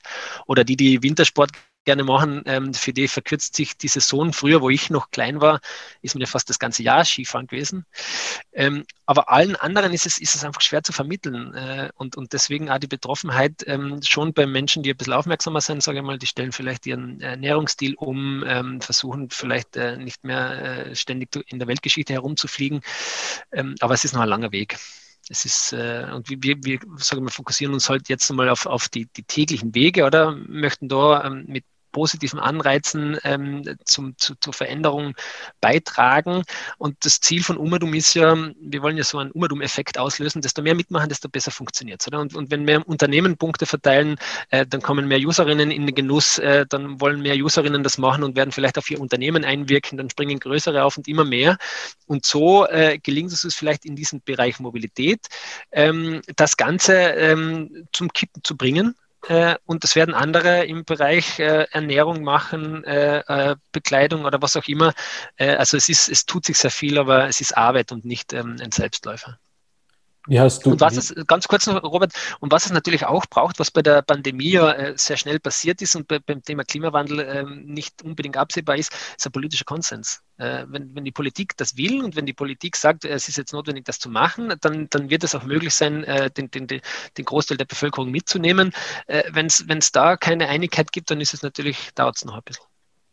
Oder 0.47 0.65
die, 0.65 0.77
die 0.77 1.03
Wintersport 1.03 1.51
gerne 1.85 2.05
machen. 2.05 2.43
Ähm, 2.47 2.75
für 2.75 2.93
die 2.93 3.09
verkürzt 3.09 3.57
sich 3.57 3.77
die 3.77 3.89
Saison. 3.89 4.33
Früher, 4.33 4.61
wo 4.61 4.71
ich 4.71 4.91
noch 4.91 5.11
klein 5.11 5.41
war, 5.41 5.61
ist 6.03 6.15
man 6.15 6.21
ja 6.21 6.27
fast 6.27 6.51
das 6.51 6.59
ganze 6.59 6.83
Jahr 6.83 7.05
Skifahren 7.05 7.47
gewesen. 7.47 7.87
Ähm, 8.53 8.85
aber 9.07 9.31
allen 9.31 9.57
anderen 9.57 9.93
ist 9.93 10.07
es, 10.07 10.19
ist 10.19 10.35
es 10.35 10.45
einfach 10.45 10.61
schwer 10.61 10.83
zu 10.83 10.93
vermitteln. 10.93 11.55
Äh, 11.55 11.91
und, 11.97 12.17
und 12.17 12.33
deswegen 12.33 12.71
auch 12.71 12.79
die 12.79 12.87
Betroffenheit 12.87 13.65
ähm, 13.67 14.01
schon 14.03 14.33
bei 14.33 14.47
Menschen, 14.47 14.83
die 14.83 14.91
ein 14.91 14.97
bisschen 14.97 15.13
aufmerksamer 15.13 15.61
sind, 15.61 15.83
sage 15.83 15.99
ich 15.99 16.05
mal, 16.05 16.19
die 16.19 16.27
stellen 16.27 16.53
vielleicht 16.53 16.87
ihren 16.87 17.21
Ernährungsstil 17.21 17.95
um, 17.97 18.45
ähm, 18.47 18.81
versuchen 18.81 19.31
vielleicht 19.31 19.77
äh, 19.77 19.97
nicht 19.97 20.25
mehr 20.25 20.89
äh, 20.91 20.97
ständig 20.97 21.29
in 21.49 21.59
der 21.59 21.69
Weltgeschichte 21.69 22.13
herumzufliegen. 22.13 22.81
Ähm, 23.53 23.75
aber 23.81 23.95
es 23.95 24.05
ist 24.05 24.15
noch 24.15 24.23
ein 24.23 24.29
langer 24.29 24.53
Weg 24.53 24.77
es 25.31 25.45
ist, 25.45 25.73
äh, 25.73 26.07
und 26.13 26.29
wir, 26.29 26.57
wir 26.63 26.79
sagen 26.99 27.25
wir, 27.25 27.31
fokussieren 27.31 27.75
uns 27.75 27.89
halt 27.89 28.09
jetzt 28.09 28.31
mal 28.31 28.49
auf, 28.49 28.67
auf 28.67 28.89
die, 28.89 29.07
die 29.07 29.23
täglichen 29.23 29.75
Wege 29.75 30.05
oder 30.05 30.33
möchten 30.33 30.89
da 30.89 31.25
ähm, 31.25 31.45
mit 31.47 31.65
positiven 31.95 32.41
Anreizen 32.41 33.17
ähm, 33.23 33.63
zum, 33.85 34.19
zu, 34.19 34.35
zur 34.35 34.53
Veränderung 34.53 35.15
beitragen. 35.61 36.43
Und 36.77 36.97
das 37.05 37.21
Ziel 37.21 37.43
von 37.43 37.57
Umadum 37.57 37.95
ist 37.95 38.15
ja, 38.15 38.37
wir 38.61 38.83
wollen 38.83 38.99
ja 38.99 39.05
so 39.05 39.19
einen 39.19 39.31
Umadum-Effekt 39.31 39.97
auslösen, 39.97 40.43
desto 40.43 40.61
mehr 40.61 40.75
mitmachen, 40.75 41.09
desto 41.09 41.29
besser 41.29 41.53
funktioniert 41.53 42.03
es. 42.03 42.13
Und, 42.13 42.35
und 42.35 42.51
wenn 42.51 42.65
mehr 42.65 42.87
Unternehmen 42.87 43.37
Punkte 43.37 43.65
verteilen, 43.65 44.17
äh, 44.51 44.67
dann 44.67 44.83
kommen 44.83 45.07
mehr 45.07 45.21
Userinnen 45.21 45.71
in 45.71 45.87
den 45.87 45.95
Genuss, 45.95 46.39
äh, 46.39 46.67
dann 46.69 47.01
wollen 47.01 47.23
mehr 47.23 47.37
Userinnen 47.37 47.85
das 47.85 47.97
machen 47.97 48.25
und 48.25 48.35
werden 48.35 48.51
vielleicht 48.51 48.77
auf 48.77 48.91
ihr 48.91 49.01
Unternehmen 49.01 49.45
einwirken, 49.45 49.97
dann 49.97 50.11
springen 50.11 50.41
größere 50.41 50.83
auf 50.83 50.97
und 50.97 51.07
immer 51.07 51.25
mehr. 51.25 51.57
Und 52.07 52.27
so 52.27 52.67
äh, 52.67 52.99
gelingt 52.99 53.33
es 53.33 53.45
uns 53.45 53.55
vielleicht 53.55 53.85
in 53.85 53.95
diesem 53.95 54.21
Bereich 54.21 54.59
Mobilität, 54.59 55.29
ähm, 55.71 56.23
das 56.35 56.57
Ganze 56.57 56.95
ähm, 56.95 57.87
zum 57.93 58.13
Kippen 58.13 58.43
zu 58.43 58.57
bringen 58.57 58.97
äh, 59.29 59.57
und 59.65 59.85
das 59.85 59.97
werden 59.97 60.15
andere 60.15 60.65
im 60.67 60.85
Bereich 60.85 61.39
äh, 61.39 61.67
Ernährung 61.71 62.23
machen, 62.23 62.85
äh, 62.85 63.19
äh 63.19 63.57
Bekleidung 63.73 64.25
oder 64.25 64.41
was 64.43 64.57
auch 64.57 64.67
immer. 64.69 64.93
Äh, 65.37 65.57
also 65.57 65.77
es 65.77 65.89
ist, 65.89 66.09
es 66.09 66.27
tut 66.27 66.45
sich 66.47 66.59
sehr 66.59 66.71
viel, 66.71 66.99
aber 66.99 67.29
es 67.29 67.41
ist 67.41 67.57
Arbeit 67.57 67.93
und 67.93 68.05
nicht 68.05 68.33
ähm, 68.33 68.57
ein 68.61 68.73
Selbstläufer. 68.73 69.39
Wie 70.27 70.41
hast 70.41 70.65
du, 70.65 70.71
und 70.71 70.81
was 70.81 70.97
es, 70.97 71.15
ganz 71.27 71.47
kurz 71.49 71.67
noch, 71.67 71.83
Robert, 71.83 72.13
und 72.41 72.51
was 72.51 72.65
es 72.65 72.73
natürlich 72.73 73.05
auch 73.05 73.27
braucht, 73.27 73.59
was 73.59 73.71
bei 73.71 73.83
der 73.83 74.01
Pandemie 74.01 74.53
ja 74.53 74.73
äh, 74.73 74.95
sehr 74.97 75.19
schnell 75.19 75.39
passiert 75.39 75.83
ist 75.83 75.97
und 75.97 76.09
bei, 76.09 76.19
beim 76.19 76.43
Thema 76.43 76.65
Klimawandel 76.65 77.21
äh, 77.21 77.45
nicht 77.45 78.03
unbedingt 78.03 78.39
absehbar 78.39 78.77
ist, 78.77 78.93
ist 79.17 79.27
ein 79.27 79.33
politischer 79.33 79.67
Konsens. 79.67 80.23
Äh, 80.39 80.65
wenn, 80.69 80.95
wenn 80.95 81.05
die 81.05 81.13
Politik 81.13 81.57
das 81.59 81.77
will 81.77 82.03
und 82.03 82.17
wenn 82.17 82.25
die 82.25 82.33
Politik 82.33 82.77
sagt, 82.77 83.05
es 83.05 83.29
ist 83.29 83.37
jetzt 83.37 83.53
notwendig, 83.53 83.85
das 83.85 83.99
zu 83.99 84.09
machen, 84.09 84.55
dann, 84.63 84.89
dann 84.89 85.11
wird 85.11 85.25
es 85.25 85.35
auch 85.35 85.45
möglich 85.45 85.75
sein, 85.75 86.05
äh, 86.05 86.31
den, 86.31 86.51
den, 86.51 86.67
den 86.67 87.25
Großteil 87.25 87.59
der 87.59 87.67
Bevölkerung 87.67 88.11
mitzunehmen. 88.11 88.73
Äh, 89.07 89.25
wenn 89.33 89.47
es 89.47 89.93
da 89.93 90.17
keine 90.17 90.49
Einigkeit 90.49 90.91
gibt, 90.91 91.11
dann 91.11 91.21
ist 91.21 91.35
es 91.35 91.43
natürlich, 91.43 91.91
dauert 91.95 92.17
es 92.17 92.25
noch 92.25 92.35
ein 92.35 92.43
bisschen. 92.45 92.65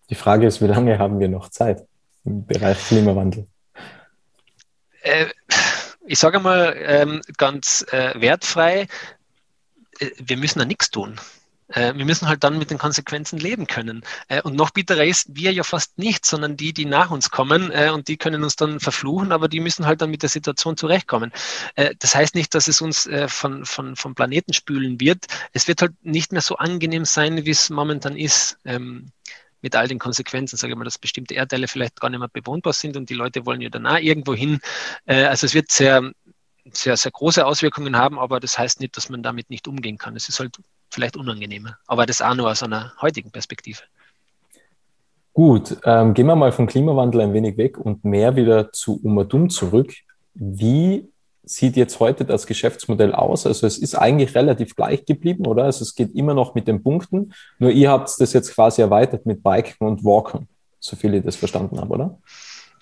Die 0.09 0.15
Frage 0.15 0.47
ist, 0.47 0.61
wie 0.61 0.67
lange 0.67 0.97
haben 0.97 1.19
wir 1.19 1.27
noch 1.27 1.49
Zeit 1.49 1.85
im 2.23 2.45
Bereich 2.45 2.77
Klimawandel? 2.87 3.47
Äh, 5.03 5.27
ich 6.11 6.19
sage 6.19 6.41
mal 6.41 6.75
ähm, 6.77 7.21
ganz 7.37 7.85
äh, 7.89 8.19
wertfrei, 8.19 8.87
äh, 9.99 10.09
wir 10.17 10.35
müssen 10.35 10.59
da 10.59 10.65
nichts 10.65 10.91
tun. 10.91 11.17
Äh, 11.69 11.93
wir 11.95 12.03
müssen 12.03 12.27
halt 12.27 12.43
dann 12.43 12.57
mit 12.57 12.69
den 12.69 12.77
Konsequenzen 12.77 13.39
leben 13.39 13.65
können. 13.65 14.03
Äh, 14.27 14.41
und 14.41 14.57
noch 14.57 14.71
bitterer 14.71 15.05
ist, 15.05 15.27
wir 15.29 15.53
ja 15.53 15.63
fast 15.63 15.97
nicht, 15.97 16.25
sondern 16.25 16.57
die, 16.57 16.73
die 16.73 16.83
nach 16.83 17.11
uns 17.11 17.31
kommen 17.31 17.71
äh, 17.71 17.91
und 17.91 18.09
die 18.09 18.17
können 18.17 18.43
uns 18.43 18.57
dann 18.57 18.81
verfluchen, 18.81 19.31
aber 19.31 19.47
die 19.47 19.61
müssen 19.61 19.85
halt 19.85 20.01
dann 20.01 20.11
mit 20.11 20.21
der 20.21 20.29
Situation 20.29 20.75
zurechtkommen. 20.75 21.31
Das 21.99 22.13
heißt 22.13 22.35
nicht, 22.35 22.53
dass 22.55 22.67
es 22.67 22.81
uns 22.81 23.09
von, 23.27 23.65
von, 23.65 23.95
vom 23.95 24.13
Planeten 24.13 24.51
spülen 24.51 24.99
wird. 24.99 25.27
Es 25.53 25.69
wird 25.69 25.81
halt 25.81 25.93
nicht 26.03 26.33
mehr 26.33 26.41
so 26.41 26.57
angenehm 26.57 27.05
sein, 27.05 27.45
wie 27.45 27.51
es 27.51 27.69
momentan 27.69 28.17
ist. 28.17 28.57
Ähm, 28.65 29.11
mit 29.61 29.75
all 29.75 29.87
den 29.87 29.99
Konsequenzen, 29.99 30.57
sage 30.57 30.73
ich 30.73 30.77
mal, 30.77 30.85
dass 30.85 30.97
bestimmte 30.97 31.33
Erdteile 31.33 31.67
vielleicht 31.67 31.99
gar 31.99 32.09
nicht 32.09 32.19
mehr 32.19 32.29
bewohnbar 32.29 32.73
sind 32.73 32.97
und 32.97 33.09
die 33.09 33.13
Leute 33.13 33.45
wollen 33.45 33.61
ja 33.61 33.69
danach 33.69 33.99
irgendwo 33.99 34.33
hin. 34.33 34.59
Äh, 35.05 35.25
also 35.25 35.45
es 35.45 35.53
wird 35.53 35.71
sehr, 35.71 36.11
sehr, 36.71 36.97
sehr 36.97 37.11
große 37.11 37.45
Auswirkungen 37.45 37.97
haben, 37.97 38.19
aber 38.19 38.39
das 38.39 38.57
heißt 38.57 38.79
nicht, 38.79 38.97
dass 38.97 39.09
man 39.09 39.23
damit 39.23 39.49
nicht 39.49 39.67
umgehen 39.67 39.97
kann. 39.97 40.15
Es 40.15 40.29
ist 40.29 40.39
halt 40.39 40.57
vielleicht 40.89 41.17
unangenehmer, 41.17 41.77
aber 41.87 42.05
das 42.05 42.21
auch 42.21 42.35
nur 42.35 42.49
aus 42.49 42.63
einer 42.63 42.93
heutigen 43.01 43.31
Perspektive. 43.31 43.81
Gut, 45.33 45.77
ähm, 45.85 46.13
gehen 46.13 46.25
wir 46.25 46.35
mal 46.35 46.51
vom 46.51 46.67
Klimawandel 46.67 47.21
ein 47.21 47.33
wenig 47.33 47.55
weg 47.55 47.77
und 47.77 48.03
mehr 48.03 48.35
wieder 48.35 48.73
zu 48.73 48.99
Umadum 49.01 49.49
zurück. 49.49 49.93
Wie 50.33 51.09
sieht 51.43 51.75
jetzt 51.75 51.99
heute 51.99 52.25
das 52.25 52.45
Geschäftsmodell 52.45 53.13
aus? 53.13 53.45
Also 53.45 53.67
es 53.67 53.77
ist 53.77 53.95
eigentlich 53.95 54.35
relativ 54.35 54.75
gleich 54.75 55.05
geblieben, 55.05 55.47
oder? 55.47 55.63
Also 55.63 55.83
es 55.83 55.95
geht 55.95 56.13
immer 56.15 56.33
noch 56.33 56.55
mit 56.55 56.67
den 56.67 56.83
Punkten, 56.83 57.33
nur 57.59 57.71
ihr 57.71 57.89
habt 57.89 58.09
das 58.19 58.33
jetzt 58.33 58.53
quasi 58.53 58.81
erweitert 58.81 59.25
mit 59.25 59.43
Biken 59.43 59.87
und 59.87 60.03
Walken, 60.03 60.47
so 60.79 60.95
viel 60.95 61.13
ich 61.15 61.23
das 61.23 61.35
verstanden 61.35 61.79
habe, 61.79 61.93
oder? 61.93 62.17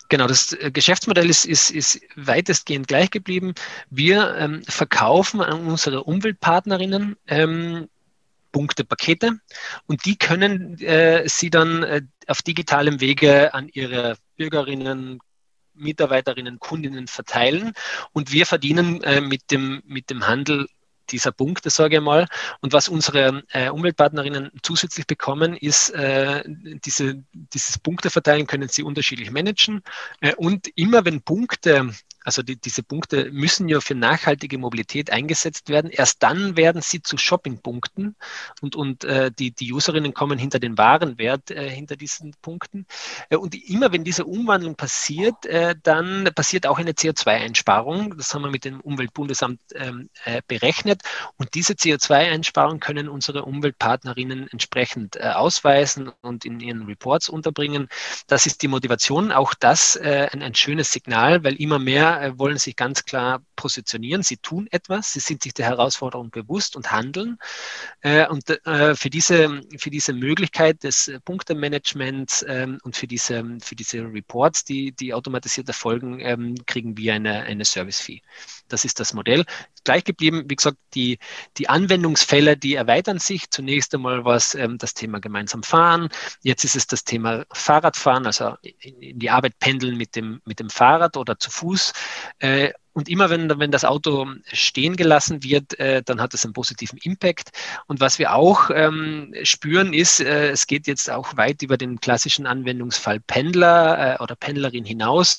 Genau, 0.10 0.26
das 0.26 0.54
äh, 0.54 0.72
Geschäftsmodell 0.72 1.30
ist, 1.30 1.46
ist, 1.46 1.70
ist 1.70 2.02
weitestgehend 2.16 2.88
gleich 2.88 3.12
geblieben. 3.12 3.54
Wir 3.92 4.36
ähm, 4.38 4.64
verkaufen 4.68 5.40
an 5.40 5.68
unsere 5.68 6.04
Umweltpartnerinnen 6.04 7.16
ähm, 7.28 7.88
Punktepakete 8.52 9.40
und 9.86 10.06
die 10.06 10.18
können 10.18 10.80
äh, 10.80 11.28
sie 11.28 11.52
dann 11.52 11.84
äh, 11.84 12.02
auf 12.26 12.42
digitalem 12.42 13.00
Wege 13.00 13.54
an 13.54 13.70
ihre 13.72 14.18
Bürgerinnen, 14.38 15.20
Mitarbeiterinnen, 15.80 16.60
Kundinnen 16.60 17.08
verteilen 17.08 17.74
und 18.14 18.32
wir 18.32 18.46
verdienen 18.46 19.02
äh, 19.04 19.22
mit, 19.22 19.52
dem, 19.52 19.82
mit 19.86 20.10
dem 20.10 20.28
Handel 20.28 20.68
dieser 21.12 21.32
Punkte, 21.32 21.70
sage 21.70 21.98
ich 21.98 22.02
mal. 22.02 22.28
Und 22.62 22.74
was 22.74 22.88
unsere 22.88 23.44
äh, 23.52 23.70
Umweltpartnerinnen 23.70 24.52
zusätzlich 24.62 25.08
bekommen, 25.08 25.56
ist 25.56 25.90
äh, 25.92 26.44
diese, 26.46 27.24
dieses 27.34 27.80
Punkteverteilen 27.80 28.48
können 28.48 28.70
sie 28.70 28.84
unterschiedlich 28.84 29.32
managen. 29.32 29.82
Äh, 30.22 30.36
und 30.36 30.68
immer 30.76 31.06
wenn 31.06 31.22
Punkte 31.22 31.92
also 32.30 32.44
die, 32.44 32.58
diese 32.58 32.84
Punkte 32.84 33.32
müssen 33.32 33.68
ja 33.70 33.82
für 33.82 33.96
nachhaltige 33.96 34.60
Mobilität 34.60 35.12
eingesetzt 35.12 35.68
werden. 35.68 35.90
Erst 35.90 36.22
dann 36.22 36.56
werden 36.56 36.84
sie 36.84 37.02
zu 37.02 37.18
Shoppingpunkten 37.18 38.16
und, 38.62 38.76
und 38.76 39.04
äh, 39.04 39.32
die, 39.32 39.50
die 39.50 39.74
Userinnen 39.74 40.14
kommen 40.14 40.38
hinter 40.38 40.60
den 40.60 40.78
Warenwert, 40.78 41.50
äh, 41.50 41.68
hinter 41.72 41.96
diesen 41.96 42.36
Punkten. 42.44 42.86
Äh, 43.32 43.38
und 43.38 43.56
immer 43.68 43.92
wenn 43.92 44.04
diese 44.04 44.26
Umwandlung 44.26 44.76
passiert, 44.76 45.48
äh, 45.48 45.74
dann 45.82 46.30
passiert 46.36 46.68
auch 46.68 46.78
eine 46.78 46.92
CO2-Einsparung. 46.92 48.16
Das 48.16 48.32
haben 48.32 48.44
wir 48.44 48.52
mit 48.52 48.64
dem 48.64 48.80
Umweltbundesamt 48.80 49.60
ähm, 49.74 50.12
äh, 50.26 50.44
berechnet. 50.48 51.02
Und 51.38 51.56
diese 51.56 51.74
CO2-Einsparung 51.74 52.80
können 52.80 53.10
unsere 53.10 53.44
Umweltpartnerinnen 53.46 54.50
entsprechend 54.52 55.20
ausweisen 55.20 56.12
und 56.22 56.46
in 56.46 56.60
ihren 56.60 56.86
Reports 56.86 57.28
unterbringen. 57.28 57.90
Das 58.28 58.46
ist 58.46 58.62
die 58.62 58.68
Motivation. 58.68 59.32
Auch 59.32 59.56
das 59.56 59.98
ein, 59.98 60.44
ein 60.44 60.54
schönes 60.54 60.92
Signal, 60.92 61.44
weil 61.44 61.56
immer 61.56 61.80
mehr 61.80 62.19
wollen 62.38 62.58
sich 62.58 62.76
ganz 62.76 63.06
klar 63.06 63.44
positionieren. 63.60 64.24
Sie 64.24 64.38
tun 64.38 64.68
etwas, 64.72 65.12
sie 65.12 65.20
sind 65.20 65.44
sich 65.44 65.54
der 65.54 65.66
Herausforderung 65.66 66.32
bewusst 66.32 66.78
und 66.78 66.94
handeln. 66.94 67.38
Äh, 68.00 68.26
und 68.28 68.50
äh, 68.66 68.96
für, 68.96 69.10
diese, 69.10 69.62
für 69.78 69.90
diese 69.90 70.14
Möglichkeit 70.14 70.82
des 70.84 71.12
Punktemanagements 71.26 72.46
ähm, 72.48 72.80
und 72.84 72.96
für 72.96 73.06
diese, 73.06 73.44
für 73.62 73.76
diese 73.76 74.00
Reports, 74.00 74.64
die, 74.64 74.94
die 74.94 75.14
automatisiert 75.14 75.68
erfolgen, 75.68 76.22
ähm, 76.22 76.56
kriegen 76.68 76.96
wir 76.96 77.16
eine, 77.16 77.42
eine 77.42 77.66
Service-Fee. 77.66 78.22
Das 78.70 78.86
ist 78.86 79.02
das 79.02 79.14
Modell. 79.14 79.44
Gleich 79.84 80.06
geblieben, 80.06 80.46
wie 80.48 80.56
gesagt, 80.56 80.78
die, 80.94 81.20
die 81.58 81.68
Anwendungsfälle, 81.68 82.56
die 82.56 82.76
erweitern 82.76 83.20
sich. 83.20 83.50
Zunächst 83.50 83.94
einmal 83.94 84.24
war 84.24 84.38
es 84.38 84.56
ähm, 84.56 84.78
das 84.78 84.94
Thema 84.94 85.20
gemeinsam 85.20 85.64
fahren. 85.64 86.08
Jetzt 86.44 86.64
ist 86.64 86.78
es 86.78 86.88
das 86.88 87.04
Thema 87.04 87.46
Fahrradfahren, 87.52 88.26
also 88.26 88.56
in 88.62 89.20
die 89.20 89.30
Arbeit 89.30 89.60
pendeln 89.60 89.98
mit 89.98 90.16
dem, 90.16 90.42
mit 90.46 90.62
dem 90.62 90.70
Fahrrad 90.70 91.18
oder 91.18 91.38
zu 91.38 91.52
Fuß. 91.52 91.92
Und 93.00 93.08
immer 93.08 93.30
wenn, 93.30 93.48
wenn 93.60 93.72
das 93.72 93.86
Auto 93.86 94.28
stehen 94.52 94.98
gelassen 94.98 95.42
wird, 95.42 95.80
äh, 95.80 96.04
dann 96.04 96.20
hat 96.20 96.34
das 96.34 96.44
einen 96.44 96.52
positiven 96.52 97.00
Impact. 97.02 97.52
Und 97.88 98.02
was 98.02 98.20
wir 98.20 98.36
auch 98.36 98.70
ähm, 98.74 99.34
spüren, 99.44 99.94
ist, 99.94 100.20
äh, 100.20 100.50
es 100.50 100.68
geht 100.68 100.86
jetzt 100.86 101.10
auch 101.10 101.38
weit 101.38 101.62
über 101.62 101.78
den 101.78 102.02
klassischen 102.02 102.46
Anwendungsfall 102.46 103.22
Pendler 103.22 104.18
äh, 104.20 104.22
oder 104.22 104.36
Pendlerin 104.36 104.84
hinaus. 104.84 105.38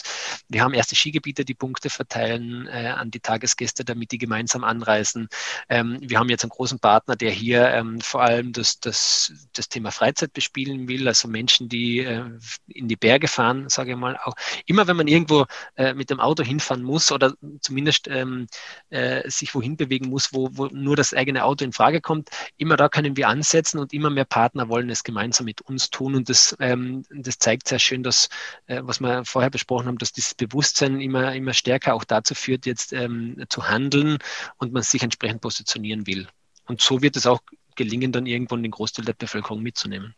Wir 0.48 0.62
haben 0.62 0.72
erste 0.72 0.96
Skigebiete, 0.96 1.44
die 1.44 1.52
Punkte 1.52 1.90
verteilen 1.90 2.66
äh, 2.68 2.94
an 2.96 3.10
die 3.10 3.20
Tagesgäste, 3.20 3.84
damit 3.84 4.12
die 4.12 4.18
gemeinsam 4.18 4.64
anreisen. 4.64 5.28
Ähm, 5.68 5.98
wir 6.00 6.18
haben 6.18 6.30
jetzt 6.30 6.44
einen 6.44 6.48
großen 6.48 6.78
Partner, 6.78 7.14
der 7.14 7.30
hier 7.30 7.68
ähm, 7.72 8.00
vor 8.00 8.22
allem 8.22 8.54
das, 8.54 8.80
das, 8.80 9.34
das 9.52 9.68
Thema 9.68 9.90
Freizeit 9.90 10.32
bespielen 10.32 10.88
will, 10.88 11.06
also 11.06 11.28
Menschen, 11.28 11.68
die 11.68 11.98
äh, 11.98 12.24
in 12.68 12.88
die 12.88 12.96
Berge 12.96 13.28
fahren, 13.28 13.68
sage 13.68 13.90
ich 13.90 13.98
mal. 13.98 14.18
Auch 14.24 14.34
immer 14.64 14.86
wenn 14.86 14.96
man 14.96 15.08
irgendwo 15.08 15.44
äh, 15.76 15.92
mit 15.92 16.08
dem 16.08 16.20
Auto 16.20 16.42
hinfahren 16.42 16.82
muss 16.82 17.12
oder 17.12 17.34
zumindest 17.60 18.08
ähm, 18.08 18.46
äh, 18.90 19.28
sich 19.28 19.54
wohin 19.54 19.76
bewegen 19.76 20.08
muss, 20.08 20.32
wo, 20.32 20.50
wo 20.52 20.66
nur 20.66 20.96
das 20.96 21.14
eigene 21.14 21.44
Auto 21.44 21.64
in 21.64 21.72
Frage 21.72 22.00
kommt. 22.00 22.30
Immer 22.56 22.76
da 22.76 22.88
können 22.88 23.16
wir 23.16 23.28
ansetzen 23.28 23.78
und 23.78 23.92
immer 23.92 24.10
mehr 24.10 24.24
Partner 24.24 24.68
wollen 24.68 24.90
es 24.90 25.04
gemeinsam 25.04 25.46
mit 25.46 25.62
uns 25.62 25.90
tun. 25.90 26.14
Und 26.14 26.28
das, 26.28 26.56
ähm, 26.60 27.04
das 27.10 27.38
zeigt 27.38 27.68
sehr 27.68 27.78
schön, 27.78 28.02
dass, 28.02 28.28
äh, 28.66 28.80
was 28.84 29.00
wir 29.00 29.24
vorher 29.24 29.50
besprochen 29.50 29.86
haben, 29.86 29.98
dass 29.98 30.12
dieses 30.12 30.34
Bewusstsein 30.34 31.00
immer, 31.00 31.34
immer 31.34 31.52
stärker 31.52 31.94
auch 31.94 32.04
dazu 32.04 32.34
führt, 32.34 32.66
jetzt 32.66 32.92
ähm, 32.92 33.44
zu 33.48 33.68
handeln 33.68 34.18
und 34.58 34.72
man 34.72 34.82
sich 34.82 35.02
entsprechend 35.02 35.40
positionieren 35.40 36.06
will. 36.06 36.28
Und 36.66 36.80
so 36.80 37.02
wird 37.02 37.16
es 37.16 37.26
auch 37.26 37.40
gelingen, 37.76 38.12
dann 38.12 38.26
irgendwann 38.26 38.62
den 38.62 38.72
Großteil 38.72 39.04
der 39.04 39.14
Bevölkerung 39.14 39.62
mitzunehmen. 39.62 40.14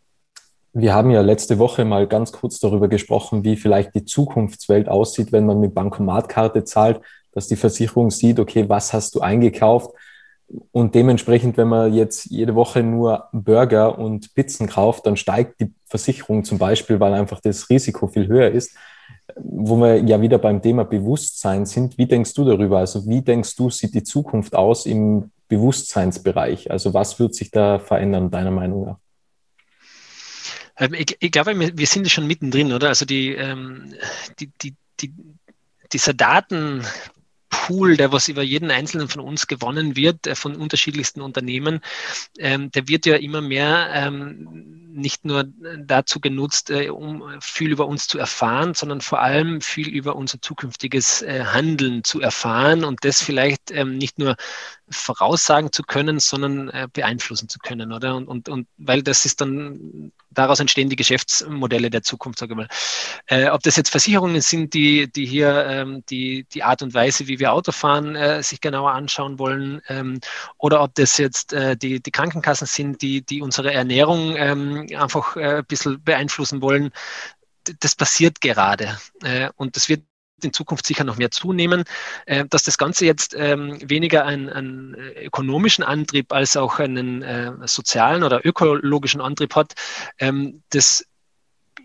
Wir 0.75 0.95
haben 0.95 1.11
ja 1.11 1.21
letzte 1.21 1.59
Woche 1.59 1.85
mal 1.85 2.07
ganz 2.07 2.33
kurz 2.33 2.59
darüber 2.59 2.89
gesprochen, 2.89 3.45
wie 3.45 3.57
vielleicht 3.57 3.95
die 3.95 4.07
Zukunftswelt 4.07 4.89
aussieht, 4.89 5.31
wenn 5.31 5.45
man 5.45 5.61
mit 5.61 5.75
Bankomatkarte 5.75 6.65
zahlt 6.65 7.03
dass 7.33 7.49
die 7.49 7.57
Versicherung 7.57 8.11
sieht, 8.11 8.39
okay, 8.39 8.69
was 8.69 8.93
hast 8.93 9.15
du 9.15 9.21
eingekauft? 9.21 9.91
Und 10.71 10.95
dementsprechend, 10.95 11.57
wenn 11.57 11.69
man 11.69 11.95
jetzt 11.95 12.27
jede 12.27 12.55
Woche 12.55 12.83
nur 12.83 13.29
Burger 13.33 13.99
und 13.99 14.35
Pizzen 14.35 14.69
kauft, 14.69 15.07
dann 15.07 15.17
steigt 15.17 15.61
die 15.61 15.73
Versicherung 15.87 16.45
zum 16.45 16.59
Beispiel, 16.59 17.01
weil 17.01 17.15
einfach 17.15 17.41
das 17.41 17.71
Risiko 17.71 18.07
viel 18.07 18.29
höher 18.29 18.51
ist. 18.51 18.77
Wo 19.37 19.77
wir 19.77 20.03
ja 20.03 20.21
wieder 20.21 20.39
beim 20.39 20.61
Thema 20.61 20.85
Bewusstsein 20.85 21.65
sind, 21.65 21.97
wie 21.97 22.07
denkst 22.07 22.35
du 22.35 22.45
darüber? 22.45 22.79
Also 22.79 23.07
wie 23.07 23.23
denkst 23.23 23.57
du, 23.57 23.71
sieht 23.71 23.95
die 23.95 24.03
Zukunft 24.03 24.55
aus 24.55 24.85
im 24.85 25.31
Bewusstseinsbereich? 25.49 26.71
Also 26.71 26.93
was 26.93 27.19
wird 27.19 27.35
sich 27.35 27.51
da 27.51 27.79
verändern, 27.79 28.31
deiner 28.31 28.51
Meinung 28.51 28.87
nach? 28.87 28.97
Ähm, 30.77 30.95
ich, 30.95 31.17
ich, 31.21 31.31
glaube, 31.31 31.59
wir 31.59 31.87
sind 31.87 32.11
schon 32.11 32.27
mittendrin, 32.27 32.73
oder? 32.73 32.89
Also 32.89 33.05
die, 33.05 33.35
ähm, 33.35 33.95
die, 34.39 34.51
die, 34.61 34.75
die, 35.01 35.15
dieser 35.93 36.15
Daten, 36.15 36.83
Pool, 37.63 37.97
der 37.97 38.11
was 38.11 38.27
über 38.27 38.43
jeden 38.43 38.73
einzelnen 38.73 39.07
von 39.07 39.21
uns 39.21 39.47
gewonnen 39.47 39.95
wird, 39.95 40.27
äh, 40.27 40.35
von 40.35 40.57
unterschiedlichsten 40.57 41.21
Unternehmen, 41.21 41.81
ähm, 42.39 42.73
der 42.73 42.89
wird 42.89 43.07
ja 43.07 43.15
immer 43.15 43.41
mehr 43.41 43.89
ähm, 43.95 44.91
nicht 44.95 45.25
nur 45.25 45.45
dazu 45.79 46.19
genutzt, 46.19 46.71
äh, 46.71 46.91
um 46.91 47.23
viel 47.41 47.71
über 47.71 47.87
uns 47.87 48.09
zu 48.09 48.19
erfahren, 48.19 48.75
sondern 48.75 49.01
vor 49.01 49.21
allem 49.21 49.61
viel 49.61 49.89
über 49.89 50.17
unser 50.17 50.43
zukünftiges 50.43 51.23
äh, 51.23 51.45
Handeln 51.45 52.03
zu 52.03 52.21
erfahren 52.21 52.83
und 52.83 53.05
das 53.05 53.23
vielleicht 53.23 53.71
ähm, 53.71 53.97
nicht 53.97 54.19
nur 54.19 54.35
voraussagen 54.91 55.73
zu 55.73 55.85
können, 55.85 56.21
sondern 56.21 56.71
beeinflussen 56.93 57.49
zu 57.49 57.59
können, 57.59 57.95
oder? 57.95 58.15
Und, 58.15 58.29
und, 58.29 58.51
und 58.51 58.69
weil 58.77 59.03
das 59.03 59.25
ist 59.25 59.41
dann, 59.41 60.13
daraus 60.29 60.61
entstehen 60.61 60.91
die 60.91 60.97
Geschäftsmodelle 60.97 61.89
der 61.89 62.03
Zukunft, 62.03 62.41
sage 62.41 62.53
ich 62.53 62.57
mal. 62.59 63.49
Ob 63.53 63.63
das 63.63 63.77
jetzt 63.77 63.89
Versicherungen 63.89 64.43
sind, 64.43 64.75
die, 64.75 65.11
die 65.11 65.25
hier 65.25 66.03
die, 66.11 66.45
die 66.53 66.63
Art 66.63 66.83
und 66.83 66.93
Weise, 66.93 67.27
wie 67.27 67.39
wir 67.39 67.52
Auto 67.53 67.73
fahren, 67.73 68.17
äh, 68.17 68.43
sich 68.43 68.61
genauer 68.61 68.93
anschauen 68.93 69.39
wollen, 69.39 69.81
ähm, 69.89 70.21
oder 70.59 70.83
ob 70.83 70.95
das 70.95 71.19
jetzt 71.19 71.53
äh, 71.53 71.77
die, 71.77 72.03
die 72.03 72.11
Krankenkassen 72.11 72.67
sind, 72.67 73.03
die, 73.03 73.23
die 73.23 73.43
unsere 73.43 73.73
Ernährung 73.73 74.37
ähm, 74.37 74.87
einfach 74.97 75.37
äh, 75.37 75.59
ein 75.59 75.65
bisschen 75.65 76.03
beeinflussen 76.03 76.63
wollen. 76.63 76.91
Das 77.81 77.95
passiert 77.95 78.41
gerade. 78.41 78.99
Äh, 79.23 79.51
und 79.57 79.77
das 79.77 79.89
wird 79.89 80.03
in 80.45 80.53
Zukunft 80.53 80.87
sicher 80.87 81.05
noch 81.05 81.17
mehr 81.17 81.31
zunehmen, 81.31 81.85
äh, 82.27 82.45
dass 82.47 82.65
das 82.65 82.79
Ganze 82.79 83.07
jetzt 83.07 83.35
ähm, 83.39 83.79
weniger 83.89 84.25
einen, 84.25 84.49
einen, 84.49 84.95
ökonomischen 84.95 85.85
Antrieb 85.85 86.33
als 86.33 86.57
auch 86.57 86.79
einen 86.79 87.23
äh, 87.23 87.53
sozialen 87.65 88.25
oder 88.25 88.45
ökologischen 88.45 89.21
Antrieb 89.21 89.55
hat, 89.55 89.75
ähm, 90.19 90.63
das 90.71 91.05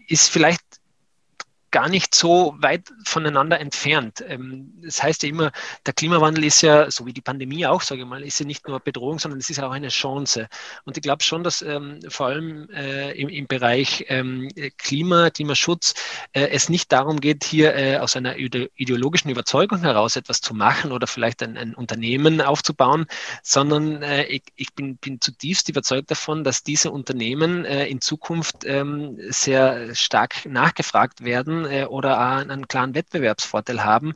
ist 0.07 0.29
vielleicht 0.29 0.61
gar 1.71 1.89
nicht 1.89 2.15
so 2.15 2.55
weit 2.59 2.91
voneinander 3.05 3.59
entfernt. 3.59 4.23
Ähm, 4.27 4.73
das 4.81 5.03
heißt 5.03 5.23
ja 5.23 5.29
immer, 5.29 5.51
der 5.85 5.93
Klimawandel 5.93 6.45
ist 6.45 6.61
ja, 6.61 6.89
so 6.89 7.05
wie 7.05 7.13
die 7.13 7.21
Pandemie 7.21 7.65
auch, 7.65 7.81
sage 7.81 8.01
ich 8.01 8.07
mal, 8.07 8.23
ist 8.23 8.39
ja 8.39 8.45
nicht 8.45 8.67
nur 8.67 8.79
Bedrohung, 8.79 9.19
sondern 9.19 9.39
es 9.39 9.49
ist 9.49 9.61
auch 9.61 9.71
eine 9.71 9.89
Chance. 9.89 10.47
Und 10.85 10.97
ich 10.97 11.03
glaube 11.03 11.23
schon, 11.23 11.43
dass 11.43 11.61
ähm, 11.61 11.99
vor 12.07 12.27
allem 12.27 12.69
äh, 12.69 13.11
im, 13.19 13.29
im, 13.29 13.47
Bereich 13.47 14.05
ähm, 14.09 14.49
Klima, 14.77 15.29
Klimaschutz 15.29 15.93
äh, 16.33 16.47
es 16.47 16.69
nicht 16.69 16.91
darum 16.91 17.19
geht, 17.19 17.43
hier 17.43 17.75
äh, 17.75 17.97
aus 17.97 18.15
einer 18.15 18.37
ideologischen 18.37 19.29
Überzeugung 19.29 19.81
heraus 19.81 20.15
etwas 20.15 20.41
zu 20.41 20.53
machen 20.53 20.91
oder 20.91 21.07
vielleicht 21.07 21.43
ein, 21.43 21.57
ein 21.57 21.73
Unternehmen 21.73 22.41
aufzubauen, 22.41 23.05
sondern 23.43 24.01
äh, 24.03 24.23
ich, 24.25 24.43
ich 24.55 24.73
bin, 24.73 24.97
bin, 24.97 25.21
zutiefst 25.21 25.69
überzeugt 25.69 26.11
davon, 26.11 26.43
dass 26.43 26.63
diese 26.63 26.91
Unternehmen 26.91 27.65
äh, 27.65 27.87
in 27.87 28.01
Zukunft 28.01 28.63
ähm, 28.65 29.17
sehr 29.29 29.93
stark 29.95 30.45
nachgefragt 30.45 31.23
werden 31.23 31.56
äh, 31.65 31.85
oder 31.85 32.19
einen 32.19 32.67
klaren 32.67 32.95
Wettbewerbsvorteil 32.95 33.83
haben. 33.83 34.13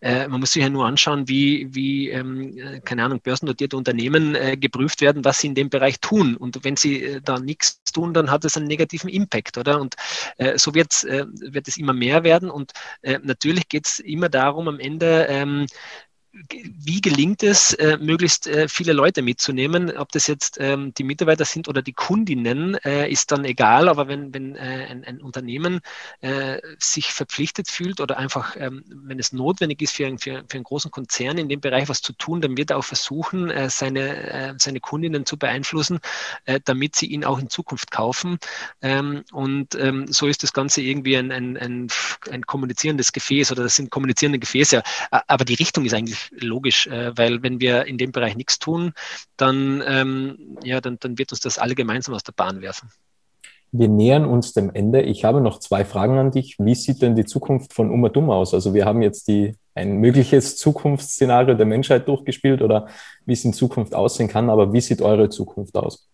Äh, 0.00 0.28
man 0.28 0.40
muss 0.40 0.52
sich 0.52 0.62
ja 0.62 0.68
nur 0.68 0.86
anschauen, 0.86 1.28
wie, 1.28 1.68
wie 1.74 2.10
ähm, 2.10 2.56
äh, 2.56 2.80
keine 2.80 3.04
Ahnung, 3.04 3.20
börsennotierte 3.22 3.76
Unternehmen 3.76 4.34
äh, 4.34 4.56
geprüft 4.56 5.00
werden, 5.00 5.24
was 5.24 5.40
sie 5.40 5.48
in 5.48 5.54
dem 5.54 5.70
Bereich 5.70 6.00
tun. 6.00 6.36
Und 6.36 6.64
wenn 6.64 6.76
sie 6.76 7.02
äh, 7.02 7.20
da 7.22 7.38
nichts 7.38 7.82
tun, 7.92 8.14
dann 8.14 8.30
hat 8.30 8.44
es 8.44 8.56
einen 8.56 8.66
negativen 8.66 9.10
Impact, 9.10 9.58
oder? 9.58 9.80
Und 9.80 9.94
äh, 10.38 10.58
so 10.58 10.74
wird's, 10.74 11.04
wird 11.04 11.68
es 11.68 11.76
immer 11.76 11.92
mehr 11.92 12.24
werden. 12.24 12.50
Und 12.50 12.72
natürlich 13.22 13.68
geht 13.68 13.86
es 13.86 13.98
immer 13.98 14.28
darum, 14.28 14.68
am 14.68 14.80
Ende 14.80 15.26
ähm, 15.28 15.66
wie 16.32 17.00
gelingt 17.00 17.42
es, 17.42 17.74
äh, 17.74 17.98
möglichst 17.98 18.46
äh, 18.46 18.66
viele 18.66 18.94
Leute 18.94 19.20
mitzunehmen? 19.20 19.94
Ob 19.96 20.12
das 20.12 20.26
jetzt 20.26 20.56
ähm, 20.60 20.94
die 20.94 21.04
Mitarbeiter 21.04 21.44
sind 21.44 21.68
oder 21.68 21.82
die 21.82 21.92
Kundinnen, 21.92 22.76
äh, 22.84 23.10
ist 23.10 23.32
dann 23.32 23.44
egal. 23.44 23.88
Aber 23.88 24.08
wenn, 24.08 24.32
wenn 24.32 24.56
äh, 24.56 24.86
ein, 24.90 25.04
ein, 25.04 25.20
Unternehmen 25.20 25.80
äh, 26.20 26.58
sich 26.78 27.12
verpflichtet 27.12 27.68
fühlt 27.68 28.00
oder 28.00 28.16
einfach, 28.16 28.56
ähm, 28.56 28.82
wenn 28.88 29.18
es 29.18 29.32
notwendig 29.32 29.82
ist 29.82 29.94
für, 29.94 30.08
für, 30.18 30.44
für, 30.48 30.54
einen 30.54 30.64
großen 30.64 30.90
Konzern 30.90 31.36
in 31.36 31.50
dem 31.50 31.60
Bereich 31.60 31.88
was 31.88 32.00
zu 32.00 32.14
tun, 32.14 32.40
dann 32.40 32.56
wird 32.56 32.70
er 32.70 32.78
auch 32.78 32.84
versuchen, 32.84 33.50
äh, 33.50 33.68
seine, 33.68 34.56
seine 34.58 34.80
Kundinnen 34.80 35.26
zu 35.26 35.36
beeinflussen, 35.36 36.00
damit 36.64 36.96
sie 36.96 37.06
ihn 37.06 37.24
auch 37.24 37.38
in 37.38 37.48
Zukunft 37.48 37.90
kaufen. 37.90 38.38
Ähm, 38.80 39.24
und 39.32 39.74
ähm, 39.74 40.06
so 40.08 40.26
ist 40.26 40.42
das 40.42 40.52
Ganze 40.52 40.82
irgendwie 40.82 41.16
ein, 41.16 41.30
ein, 41.30 41.56
ein, 41.56 41.88
ein 42.30 42.42
kommunizierendes 42.42 43.12
Gefäß 43.12 43.52
oder 43.52 43.62
das 43.64 43.76
sind 43.76 43.90
kommunizierende 43.90 44.38
Gefäße. 44.38 44.82
Aber 45.10 45.44
die 45.44 45.54
Richtung 45.54 45.84
ist 45.84 45.94
eigentlich 45.94 46.21
logisch, 46.30 46.86
äh, 46.86 47.16
weil 47.16 47.42
wenn 47.42 47.60
wir 47.60 47.86
in 47.86 47.98
dem 47.98 48.12
Bereich 48.12 48.36
nichts 48.36 48.58
tun, 48.58 48.92
dann, 49.36 49.82
ähm, 49.86 50.58
ja, 50.64 50.80
dann, 50.80 50.98
dann 51.00 51.18
wird 51.18 51.32
uns 51.32 51.40
das 51.40 51.58
alle 51.58 51.74
gemeinsam 51.74 52.14
aus 52.14 52.22
der 52.22 52.32
Bahn 52.32 52.60
werfen. 52.60 52.90
Wir 53.74 53.88
nähern 53.88 54.26
uns 54.26 54.52
dem 54.52 54.70
Ende. 54.74 55.00
Ich 55.00 55.24
habe 55.24 55.40
noch 55.40 55.58
zwei 55.58 55.84
Fragen 55.86 56.18
an 56.18 56.30
dich. 56.30 56.56
Wie 56.58 56.74
sieht 56.74 57.00
denn 57.00 57.16
die 57.16 57.24
Zukunft 57.24 57.72
von 57.72 57.90
Uma 57.90 58.10
Dumm 58.10 58.28
aus? 58.30 58.52
Also 58.52 58.74
wir 58.74 58.84
haben 58.84 59.00
jetzt 59.00 59.28
die, 59.28 59.56
ein 59.74 59.96
mögliches 59.96 60.56
Zukunftsszenario 60.56 61.54
der 61.54 61.64
Menschheit 61.64 62.06
durchgespielt 62.06 62.60
oder 62.60 62.88
wie 63.24 63.32
es 63.32 63.46
in 63.46 63.54
Zukunft 63.54 63.94
aussehen 63.94 64.28
kann. 64.28 64.50
Aber 64.50 64.74
wie 64.74 64.80
sieht 64.82 65.00
eure 65.00 65.30
Zukunft 65.30 65.74
aus? 65.74 66.11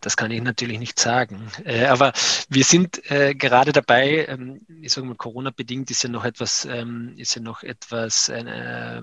Das 0.00 0.16
kann 0.16 0.30
ich 0.30 0.42
natürlich 0.42 0.78
nicht 0.78 0.98
sagen. 0.98 1.50
Äh, 1.64 1.86
aber 1.86 2.12
wir 2.48 2.64
sind 2.64 3.10
äh, 3.10 3.34
gerade 3.34 3.72
dabei, 3.72 4.26
ähm, 4.28 4.60
ich 4.80 4.92
sage 4.92 5.06
mal, 5.06 5.16
Corona-bedingt 5.16 5.90
ist 5.90 6.02
ja 6.02 6.08
noch 6.08 6.24
etwas, 6.24 6.64
ähm, 6.64 7.14
ist 7.16 7.34
ja 7.34 7.42
noch 7.42 7.62
etwas, 7.62 8.28
äh, 8.28 9.02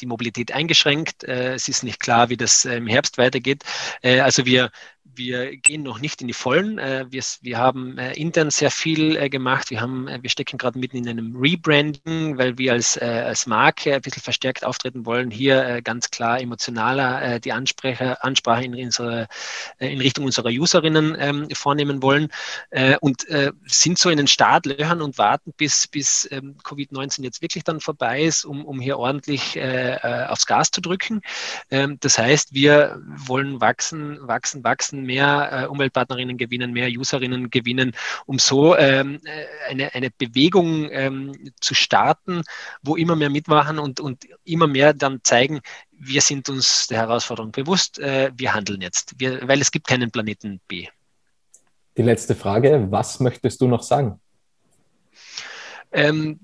die 0.00 0.06
Mobilität 0.06 0.52
eingeschränkt. 0.52 1.24
Äh, 1.24 1.54
es 1.54 1.68
ist 1.68 1.84
nicht 1.84 2.00
klar, 2.00 2.28
wie 2.28 2.36
das 2.36 2.64
äh, 2.64 2.76
im 2.76 2.86
Herbst 2.86 3.18
weitergeht. 3.18 3.64
Äh, 4.02 4.20
also 4.20 4.46
wir 4.46 4.70
wir 5.16 5.56
gehen 5.56 5.82
noch 5.82 6.00
nicht 6.00 6.20
in 6.20 6.26
die 6.26 6.32
Vollen. 6.32 6.78
Äh, 6.78 7.06
wir, 7.10 7.22
wir 7.40 7.58
haben 7.58 7.98
äh, 7.98 8.12
intern 8.14 8.50
sehr 8.50 8.70
viel 8.70 9.16
äh, 9.16 9.28
gemacht. 9.28 9.70
Wir, 9.70 9.80
haben, 9.80 10.08
wir 10.20 10.30
stecken 10.30 10.58
gerade 10.58 10.78
mitten 10.78 10.96
in 10.96 11.08
einem 11.08 11.36
Rebranding, 11.36 12.38
weil 12.38 12.58
wir 12.58 12.72
als, 12.72 12.98
als 12.98 13.46
Marke 13.46 13.94
ein 13.94 14.00
bisschen 14.00 14.22
verstärkt 14.22 14.64
auftreten 14.64 15.06
wollen. 15.06 15.30
Hier 15.30 15.80
ganz 15.82 16.10
klar 16.10 16.40
emotionaler 16.40 17.38
die 17.40 17.52
Ansprache, 17.52 18.22
Ansprache 18.22 18.64
in, 18.64 18.74
unsere, 18.74 19.28
in 19.78 20.00
Richtung 20.00 20.24
unserer 20.24 20.48
Userinnen 20.48 21.16
ähm, 21.18 21.48
vornehmen 21.52 22.02
wollen 22.02 22.28
und 23.00 23.26
sind 23.66 23.98
so 23.98 24.10
in 24.10 24.16
den 24.16 24.26
Startlöchern 24.26 25.02
und 25.02 25.18
warten, 25.18 25.52
bis, 25.56 25.86
bis 25.86 26.28
ähm, 26.30 26.56
Covid-19 26.62 27.22
jetzt 27.22 27.42
wirklich 27.42 27.64
dann 27.64 27.80
vorbei 27.80 28.22
ist, 28.22 28.44
um, 28.44 28.64
um 28.64 28.80
hier 28.80 28.98
ordentlich 28.98 29.58
aufs 29.60 30.46
Gas 30.46 30.70
zu 30.70 30.80
drücken. 30.80 31.22
Ähm, 31.70 31.98
das 32.00 32.18
heißt, 32.18 32.54
wir 32.54 33.00
wollen 33.04 33.60
wachsen, 33.60 34.18
wachsen, 34.26 34.64
wachsen 34.64 35.05
mehr 35.06 35.50
äh, 35.52 35.66
Umweltpartnerinnen 35.66 36.36
gewinnen, 36.36 36.72
mehr 36.72 36.88
Userinnen 36.88 37.50
gewinnen, 37.50 37.92
um 38.26 38.38
so 38.38 38.76
ähm, 38.76 39.20
äh, 39.24 39.70
eine, 39.70 39.94
eine 39.94 40.10
Bewegung 40.10 40.88
ähm, 40.90 41.52
zu 41.60 41.74
starten, 41.74 42.42
wo 42.82 42.96
immer 42.96 43.16
mehr 43.16 43.30
mitmachen 43.30 43.78
und, 43.78 44.00
und 44.00 44.24
immer 44.44 44.66
mehr 44.66 44.92
dann 44.92 45.20
zeigen, 45.22 45.60
wir 45.90 46.20
sind 46.20 46.48
uns 46.48 46.88
der 46.88 46.98
Herausforderung 46.98 47.52
bewusst, 47.52 47.98
äh, 47.98 48.30
wir 48.36 48.52
handeln 48.52 48.82
jetzt, 48.82 49.14
wir, 49.18 49.46
weil 49.48 49.60
es 49.60 49.70
gibt 49.70 49.86
keinen 49.86 50.10
Planeten 50.10 50.60
B. 50.68 50.88
Die 51.96 52.02
letzte 52.02 52.34
Frage, 52.34 52.86
was 52.90 53.20
möchtest 53.20 53.60
du 53.60 53.68
noch 53.68 53.82
sagen? 53.82 54.20
Ähm, 55.96 56.40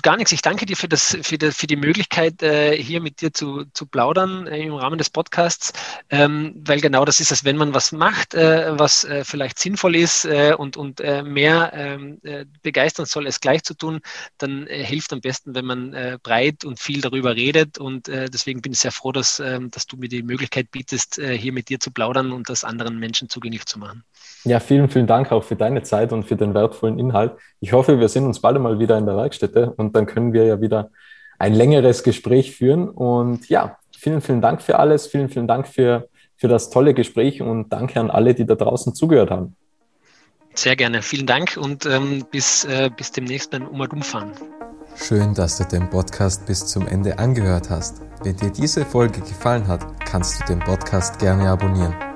gar 0.00 0.16
nichts. 0.16 0.32
Ich 0.32 0.40
danke 0.40 0.64
dir 0.64 0.78
für, 0.78 0.88
das, 0.88 1.18
für, 1.20 1.36
die, 1.36 1.52
für 1.52 1.66
die 1.66 1.76
Möglichkeit, 1.76 2.42
äh, 2.42 2.74
hier 2.74 3.02
mit 3.02 3.20
dir 3.20 3.34
zu, 3.34 3.64
zu 3.74 3.84
plaudern 3.84 4.46
äh, 4.46 4.62
im 4.62 4.72
Rahmen 4.72 4.96
des 4.96 5.10
Podcasts, 5.10 5.74
ähm, 6.08 6.54
weil 6.64 6.80
genau 6.80 7.04
das 7.04 7.20
ist 7.20 7.30
es, 7.30 7.44
wenn 7.44 7.58
man 7.58 7.74
was 7.74 7.92
macht, 7.92 8.32
äh, 8.32 8.78
was 8.78 9.04
äh, 9.04 9.22
vielleicht 9.22 9.58
sinnvoll 9.58 9.94
ist 9.94 10.24
äh, 10.24 10.54
und, 10.56 10.78
und 10.78 11.02
äh, 11.02 11.22
mehr 11.22 11.72
ähm, 11.74 12.18
begeistern 12.62 13.04
soll, 13.04 13.26
es 13.26 13.40
gleich 13.40 13.62
zu 13.62 13.74
tun, 13.74 14.00
dann 14.38 14.66
hilft 14.68 15.12
am 15.12 15.20
besten, 15.20 15.54
wenn 15.54 15.66
man 15.66 16.18
breit 16.22 16.64
und 16.64 16.80
viel 16.80 17.00
darüber 17.02 17.36
redet. 17.36 17.78
Und 17.78 18.06
deswegen 18.08 18.62
bin 18.62 18.72
ich 18.72 18.78
sehr 18.78 18.92
froh, 18.92 19.12
dass, 19.12 19.40
ähm, 19.40 19.70
dass 19.70 19.86
du 19.86 19.96
mir 19.96 20.08
die 20.08 20.22
Möglichkeit 20.22 20.70
bietest, 20.70 21.20
hier 21.20 21.52
mit 21.52 21.68
dir 21.68 21.78
zu 21.80 21.90
plaudern 21.90 22.32
und 22.32 22.48
das 22.48 22.64
anderen 22.64 22.98
Menschen 22.98 23.28
zugänglich 23.28 23.66
zu 23.66 23.78
machen. 23.78 24.04
Ja, 24.44 24.60
vielen, 24.60 24.88
vielen 24.88 25.06
Dank 25.06 25.32
auch 25.32 25.44
für 25.44 25.56
deine 25.56 25.82
Zeit 25.82 26.12
und 26.12 26.24
für 26.24 26.36
den 26.36 26.54
wertvollen 26.54 26.98
Inhalt. 26.98 27.32
Ich 27.60 27.72
hoffe, 27.72 27.98
wir 27.98 28.08
sehen 28.08 28.26
uns 28.26 28.40
bald 28.40 28.56
einmal 28.56 28.78
wieder 28.78 28.93
in 28.98 29.06
der 29.06 29.16
Werkstätte 29.16 29.72
und 29.76 29.94
dann 29.96 30.06
können 30.06 30.32
wir 30.32 30.44
ja 30.44 30.60
wieder 30.60 30.90
ein 31.38 31.54
längeres 31.54 32.02
Gespräch 32.02 32.56
führen. 32.56 32.88
Und 32.88 33.48
ja, 33.48 33.76
vielen, 33.96 34.20
vielen 34.20 34.40
Dank 34.40 34.62
für 34.62 34.78
alles. 34.78 35.06
Vielen, 35.06 35.28
vielen 35.28 35.48
Dank 35.48 35.68
für, 35.68 36.08
für 36.36 36.48
das 36.48 36.70
tolle 36.70 36.94
Gespräch 36.94 37.42
und 37.42 37.70
danke 37.70 38.00
an 38.00 38.10
alle, 38.10 38.34
die 38.34 38.46
da 38.46 38.54
draußen 38.54 38.94
zugehört 38.94 39.30
haben. 39.30 39.56
Sehr 40.54 40.76
gerne. 40.76 41.02
Vielen 41.02 41.26
Dank 41.26 41.56
und 41.56 41.84
ähm, 41.84 42.24
bis, 42.30 42.64
äh, 42.64 42.90
bis 42.96 43.10
demnächst 43.10 43.50
beim 43.50 43.66
Umadum-Fahren. 43.66 44.32
Schön, 44.96 45.34
dass 45.34 45.58
du 45.58 45.64
den 45.64 45.90
Podcast 45.90 46.46
bis 46.46 46.66
zum 46.66 46.86
Ende 46.86 47.18
angehört 47.18 47.70
hast. 47.70 48.02
Wenn 48.22 48.36
dir 48.36 48.50
diese 48.50 48.84
Folge 48.84 49.20
gefallen 49.20 49.66
hat, 49.66 49.84
kannst 50.04 50.40
du 50.40 50.46
den 50.46 50.60
Podcast 50.60 51.18
gerne 51.18 51.48
abonnieren. 51.48 52.13